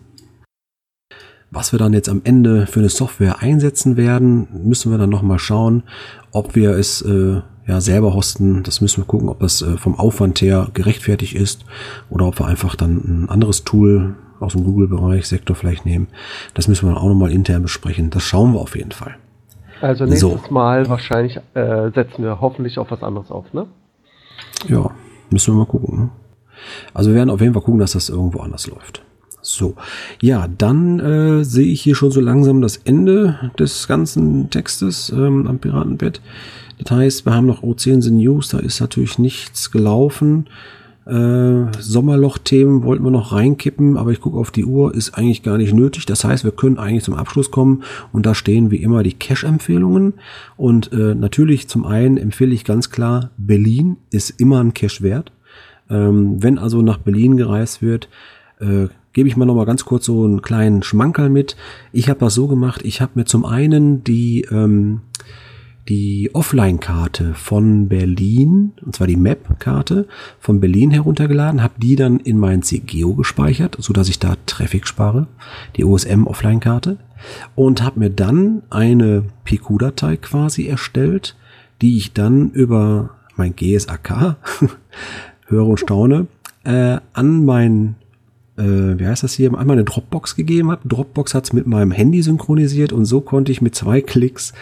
[1.50, 5.38] Was wir dann jetzt am Ende für eine Software einsetzen werden, müssen wir dann nochmal
[5.38, 5.84] schauen,
[6.32, 8.62] ob wir es äh, ja, selber hosten.
[8.62, 11.64] Das müssen wir gucken, ob das äh, vom Aufwand her gerechtfertigt ist
[12.10, 16.08] oder ob wir einfach dann ein anderes Tool aus dem Google-Bereich, Sektor vielleicht nehmen.
[16.54, 18.10] Das müssen wir auch nochmal intern besprechen.
[18.10, 19.16] Das schauen wir auf jeden Fall.
[19.80, 20.52] Also nächstes so.
[20.52, 23.66] Mal wahrscheinlich äh, setzen wir hoffentlich auf was anderes auf, ne?
[24.68, 24.90] Ja,
[25.30, 25.98] müssen wir mal gucken.
[25.98, 26.10] Ne?
[26.94, 29.02] Also wir werden auf jeden Fall gucken, dass das irgendwo anders läuft.
[29.46, 29.76] So,
[30.20, 35.46] ja, dann äh, sehe ich hier schon so langsam das Ende des ganzen Textes ähm,
[35.46, 36.20] am Piratenbett.
[36.78, 40.48] Das heißt, wir haben noch O10 News, da ist natürlich nichts gelaufen.
[41.06, 45.58] Äh, Sommerloch-Themen wollten wir noch reinkippen, aber ich gucke auf die Uhr, ist eigentlich gar
[45.58, 46.06] nicht nötig.
[46.06, 50.14] Das heißt, wir können eigentlich zum Abschluss kommen und da stehen wie immer die Cache-Empfehlungen.
[50.56, 55.30] Und äh, natürlich zum einen empfehle ich ganz klar, Berlin ist immer ein Cache wert.
[55.88, 58.08] Ähm, wenn also nach Berlin gereist wird,
[58.58, 61.56] äh, gebe ich mal noch mal ganz kurz so einen kleinen Schmankerl mit.
[61.90, 65.00] Ich habe das so gemacht, ich habe mir zum einen die ähm,
[65.88, 70.06] die Offline-Karte von Berlin, und zwar die Map-Karte
[70.38, 74.86] von Berlin heruntergeladen, habe die dann in mein CGO gespeichert, so dass ich da Traffic
[74.86, 75.28] spare,
[75.76, 76.98] die OSM-Offline-Karte,
[77.54, 81.36] und habe mir dann eine PQ-Datei quasi erstellt,
[81.80, 84.36] die ich dann über mein GSAK,
[85.46, 86.26] höre und staune,
[86.64, 87.94] äh, an mein
[88.58, 90.88] äh, wie heißt das hier, einmal eine Dropbox gegeben habe.
[90.88, 94.52] Dropbox hat es mit meinem Handy synchronisiert und so konnte ich mit zwei Klicks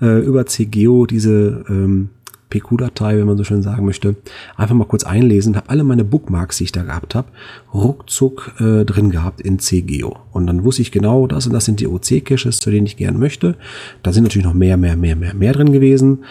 [0.00, 2.10] äh, über CGO diese ähm,
[2.54, 4.16] PQ-Datei, wenn man so schön sagen möchte,
[4.56, 7.28] einfach mal kurz einlesen, habe alle meine Bookmarks, die ich da gehabt habe,
[7.72, 10.16] ruckzuck äh, drin gehabt in CGO.
[10.32, 13.18] Und dann wusste ich genau, das und das sind die OC-Caches, zu denen ich gern
[13.18, 13.56] möchte.
[14.02, 16.24] Da sind natürlich noch mehr, mehr, mehr, mehr, mehr drin gewesen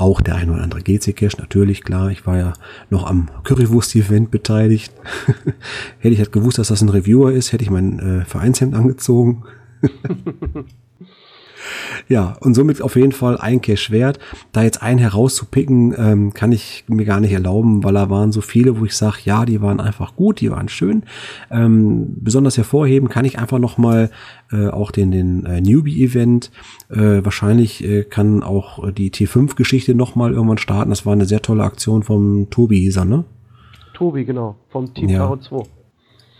[0.00, 2.10] auch der ein oder andere GC-Cache, natürlich, klar.
[2.10, 2.52] Ich war ja
[2.88, 4.92] noch am Currywurst-Event beteiligt.
[5.98, 9.44] hätte ich halt gewusst, dass das ein Reviewer ist, hätte ich mein äh, Vereinshemd angezogen.
[12.08, 14.18] Ja, und somit auf jeden Fall ein Cache wert.
[14.52, 18.40] Da jetzt einen herauszupicken, ähm, kann ich mir gar nicht erlauben, weil da waren so
[18.40, 21.04] viele, wo ich sage, ja, die waren einfach gut, die waren schön.
[21.50, 24.10] Ähm, besonders hervorheben kann ich einfach nochmal
[24.52, 26.50] äh, auch den, den äh, Newbie-Event.
[26.88, 30.90] Äh, wahrscheinlich äh, kann auch die T5-Geschichte nochmal irgendwann starten.
[30.90, 33.24] Das war eine sehr tolle Aktion vom Tobi, hieß er, ne?
[33.94, 35.38] Tobi, genau, vom Team ja.
[35.38, 35.79] 2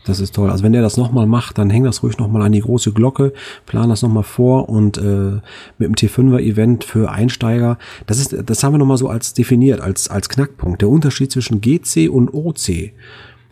[0.05, 0.51] das ist toll.
[0.51, 3.33] Also wenn der das nochmal macht, dann häng das ruhig nochmal an die große Glocke,
[3.67, 5.41] plan das nochmal vor und äh,
[5.79, 10.09] mit dem T5er-Event für Einsteiger, das ist, das haben wir nochmal so als definiert, als,
[10.09, 10.83] als Knackpunkt.
[10.83, 12.93] Der Unterschied zwischen GC und OC.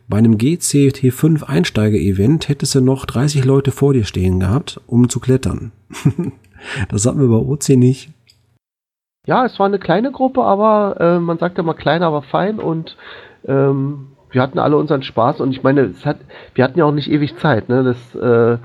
[0.09, 5.11] Bei einem GC T5 Einsteiger-Event hättest du noch 30 Leute vor dir stehen gehabt, um
[5.11, 5.73] zu klettern.
[6.89, 8.11] das hatten wir bei OC nicht.
[9.27, 12.97] Ja, es war eine kleine Gruppe, aber äh, man sagt immer klein, aber fein und
[13.47, 16.19] ähm, wir hatten alle unseren Spaß und ich meine, es hat,
[16.55, 17.69] wir hatten ja auch nicht ewig Zeit.
[17.69, 17.83] Ne?
[17.83, 18.59] Das äh,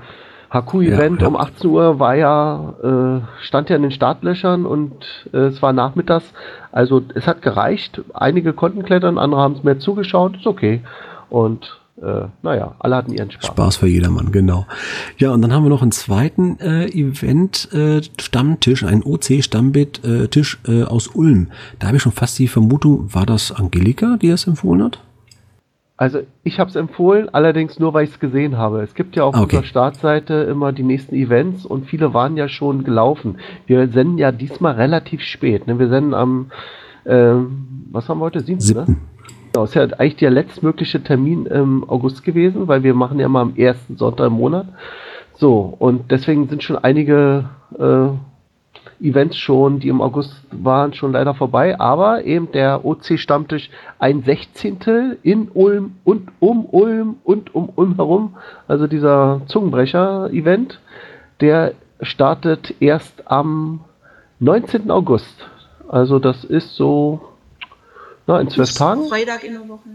[0.54, 5.38] HQ-Event ja, um 18 Uhr war ja, äh, stand ja in den Startlöchern und äh,
[5.38, 6.32] es war nachmittags.
[6.70, 8.02] Also es hat gereicht.
[8.14, 10.36] Einige konnten klettern, andere haben es mehr zugeschaut.
[10.36, 10.82] Ist okay.
[11.28, 13.46] Und äh, naja, alle hatten ihren Spaß.
[13.46, 14.66] Spaß für jedermann, genau.
[15.18, 21.08] Ja, und dann haben wir noch einen zweiten äh, Event-Stammtisch, äh, einen OC-Stammtisch äh, aus
[21.08, 21.48] Ulm.
[21.78, 25.00] Da habe ich schon fast die Vermutung, war das Angelika, die das empfohlen hat?
[25.96, 28.82] Also ich habe es empfohlen, allerdings nur, weil ich es gesehen habe.
[28.82, 29.42] Es gibt ja auf okay.
[29.44, 33.38] unserer Startseite immer die nächsten Events und viele waren ja schon gelaufen.
[33.66, 35.68] Wir senden ja diesmal relativ spät.
[35.68, 35.78] Ne?
[35.78, 36.50] Wir senden am,
[37.04, 37.34] äh,
[37.92, 38.40] was haben wir heute?
[38.40, 38.58] 7.
[38.74, 38.96] Ne?
[39.52, 43.42] Genau, ist ja eigentlich der letztmögliche Termin im August gewesen, weil wir machen ja mal
[43.42, 44.66] am ersten Sonntag im Monat.
[45.34, 48.08] So, und deswegen sind schon einige äh,
[49.00, 51.78] Events schon, die im August waren, schon leider vorbei.
[51.78, 58.36] Aber eben der OC-Stammtisch ein Sechzehntel in Ulm und um Ulm und um Ulm herum.
[58.68, 60.80] Also dieser Zungenbrecher-Event,
[61.40, 63.80] der startet erst am
[64.40, 64.90] 19.
[64.90, 65.48] August.
[65.88, 67.20] Also das ist so
[68.26, 69.08] na, in zwölf Tagen.
[69.08, 69.88] Freitag in der Woche.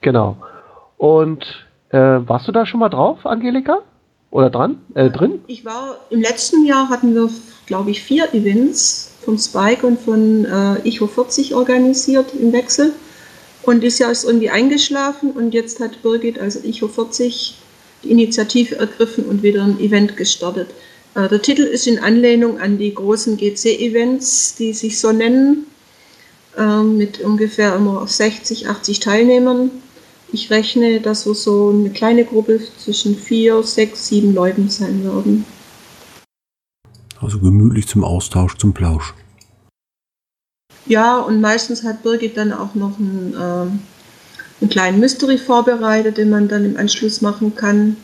[0.00, 0.36] Genau.
[0.96, 3.78] Und äh, warst du da schon mal drauf, Angelika?
[4.30, 4.78] Oder dran?
[4.94, 5.40] Äh, drin?
[5.46, 7.30] Ich war im letzten Jahr hatten wir
[7.66, 12.92] glaube ich, vier Events von Spike und von äh, ICHO 40 organisiert im Wechsel.
[13.62, 17.56] Und dieses Jahr ist irgendwie eingeschlafen und jetzt hat Birgit, also ICHO 40,
[18.04, 20.68] die Initiative ergriffen und wieder ein Event gestartet.
[21.14, 25.66] Äh, der Titel ist in Anlehnung an die großen GC-Events, die sich so nennen.
[26.56, 29.70] ähm, mit ungefähr immer 60, 80 Teilnehmern.
[30.32, 35.44] Ich rechne, dass wir so eine kleine Gruppe zwischen vier, sechs, sieben Leuten sein werden.
[37.20, 39.14] Also gemütlich zum Austausch, zum Plausch.
[40.86, 46.30] Ja, und meistens hat Birgit dann auch noch einen, äh, einen kleinen Mystery vorbereitet, den
[46.30, 47.96] man dann im Anschluss machen kann,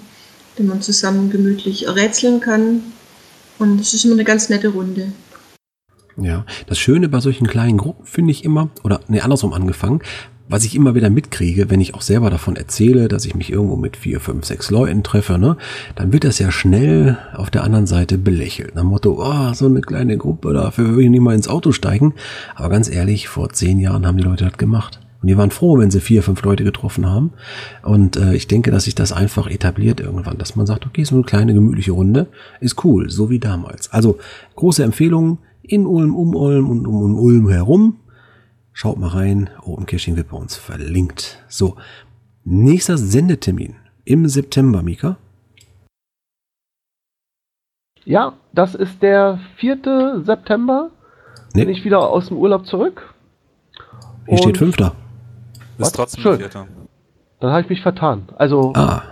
[0.58, 2.82] den man zusammen gemütlich errätseln kann.
[3.58, 5.12] Und es ist immer eine ganz nette Runde.
[6.16, 10.02] Ja, das Schöne bei solchen kleinen Gruppen finde ich immer, oder nee, andersrum angefangen,
[10.48, 13.76] was ich immer wieder mitkriege, wenn ich auch selber davon erzähle, dass ich mich irgendwo
[13.76, 15.56] mit vier, fünf, sechs Leuten treffe, ne,
[15.94, 18.74] dann wird das ja schnell auf der anderen Seite belächelt.
[18.74, 21.72] Nach dem Motto, oh, so eine kleine Gruppe, dafür würde ich nicht mal ins Auto
[21.72, 22.14] steigen.
[22.54, 25.00] Aber ganz ehrlich, vor zehn Jahren haben die Leute das gemacht.
[25.22, 27.30] Und die waren froh, wenn sie vier, fünf Leute getroffen haben.
[27.82, 31.14] Und äh, ich denke, dass sich das einfach etabliert irgendwann, dass man sagt, okay, so
[31.14, 32.26] eine kleine gemütliche Runde
[32.60, 33.92] ist cool, so wie damals.
[33.92, 34.18] Also
[34.56, 37.98] große Empfehlung in Ulm, um Ulm und um Ulm herum.
[38.72, 41.42] Schaut mal rein, Open Caching wird bei uns verlinkt.
[41.48, 41.76] So,
[42.44, 45.16] nächster Sendetermin im September, Mika.
[48.04, 50.22] Ja, das ist der 4.
[50.24, 50.90] September.
[51.54, 51.64] Nee.
[51.66, 53.14] Bin ich wieder aus dem Urlaub zurück.
[54.26, 54.94] Hier steht Und- Fünfter.
[55.78, 55.92] Ist Was?
[55.92, 56.38] trotzdem Schön.
[56.38, 56.68] der vierte.
[57.40, 58.28] Dann habe ich mich vertan.
[58.36, 59.02] Also, Ah,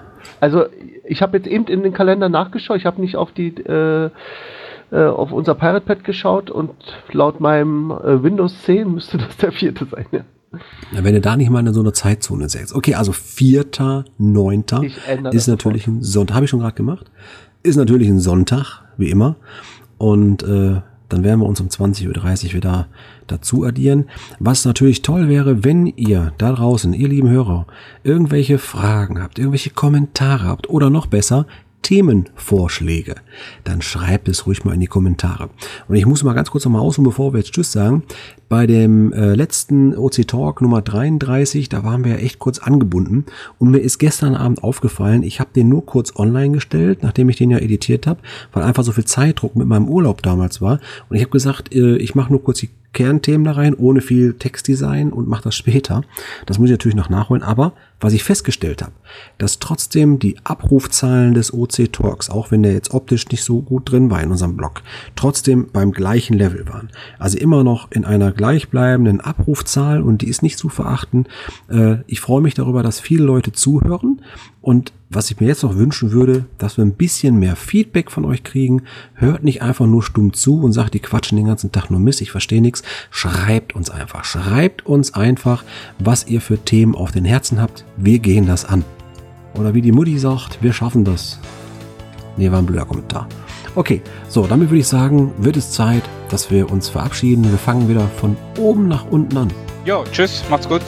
[0.41, 0.65] also
[1.05, 2.77] ich habe jetzt eben in den Kalender nachgeschaut.
[2.79, 4.11] Ich habe nicht auf die äh,
[4.91, 6.71] äh, auf unser Pirate Pad geschaut und
[7.13, 10.07] laut meinem äh, Windows 10 müsste das der vierte sein.
[10.13, 10.21] Ja.
[10.93, 12.75] na, wenn du da nicht mal in so eine Zeitzone setzt.
[12.75, 14.83] Okay, also vierter, neunter
[15.33, 16.35] ist natürlich ein Sonntag.
[16.35, 17.11] Habe ich schon gerade gemacht.
[17.63, 19.37] Ist natürlich ein Sonntag, wie immer.
[19.99, 20.81] Und äh,
[21.11, 22.87] dann werden wir uns um 20.30 Uhr wieder
[23.27, 24.07] dazu addieren.
[24.39, 27.67] Was natürlich toll wäre, wenn ihr da draußen, ihr lieben Hörer,
[28.03, 31.47] irgendwelche Fragen habt, irgendwelche Kommentare habt oder noch besser,
[31.83, 33.17] Themenvorschläge,
[33.65, 35.51] dann schreibt es ruhig mal in die Kommentare.
[35.89, 38.03] Und ich muss mal ganz kurz nochmal ausholen, bevor wir jetzt Tschüss sagen.
[38.49, 43.25] Bei dem äh, letzten OC Talk Nummer 33, da waren wir ja echt kurz angebunden
[43.59, 47.37] und mir ist gestern Abend aufgefallen, ich habe den nur kurz online gestellt, nachdem ich
[47.37, 48.21] den ja editiert habe,
[48.53, 50.81] weil einfach so viel Zeitdruck mit meinem Urlaub damals war.
[51.09, 54.35] Und ich habe gesagt, äh, ich mache nur kurz die Kernthemen da rein, ohne viel
[54.35, 56.03] Textdesign und mache das später.
[56.47, 57.43] Das muss ich natürlich noch nachholen.
[57.43, 58.93] Aber was ich festgestellt habe,
[59.39, 63.91] dass trotzdem die Abrufzahlen des OC Talks, auch wenn der jetzt optisch nicht so gut
[63.91, 64.83] drin war in unserem Blog,
[65.17, 66.91] trotzdem beim gleichen Level waren.
[67.19, 71.27] Also immer noch in einer gleichbleibenden Abrufzahl und die ist nicht zu verachten.
[71.69, 74.23] Äh, ich freue mich darüber, dass viele Leute zuhören
[74.63, 78.25] und was ich mir jetzt noch wünschen würde, dass wir ein bisschen mehr Feedback von
[78.25, 78.83] euch kriegen.
[79.15, 82.21] Hört nicht einfach nur stumm zu und sagt, die quatschen den ganzen Tag nur Mist,
[82.21, 82.83] ich verstehe nichts.
[83.11, 84.25] Schreibt uns einfach.
[84.25, 85.65] Schreibt uns einfach,
[85.99, 87.85] was ihr für Themen auf den Herzen habt.
[87.97, 88.85] Wir gehen das an.
[89.55, 91.41] Oder wie die Mutti sagt, wir schaffen das.
[92.37, 93.27] Nee, war ein blöder Kommentar.
[93.75, 97.51] Okay, so, damit würde ich sagen, wird es Zeit, dass wir uns verabschieden.
[97.51, 99.49] Wir fangen wieder von oben nach unten an.
[99.85, 100.83] Jo, tschüss, macht's gut.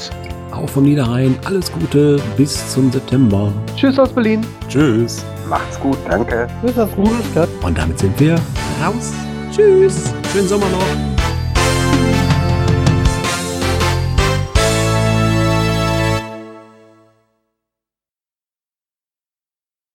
[0.53, 1.35] Auch vom Niederrhein.
[1.45, 3.53] Alles Gute, bis zum September.
[3.77, 4.47] Tschüss aus Berlin.
[4.69, 5.25] Tschüss.
[5.49, 6.47] Macht's gut, danke.
[6.61, 7.49] Tschüss aus Rudelstadt.
[7.63, 8.35] Und damit sind wir
[8.85, 9.13] raus.
[9.51, 10.13] Tschüss.
[10.33, 11.32] Schönen Sommer noch.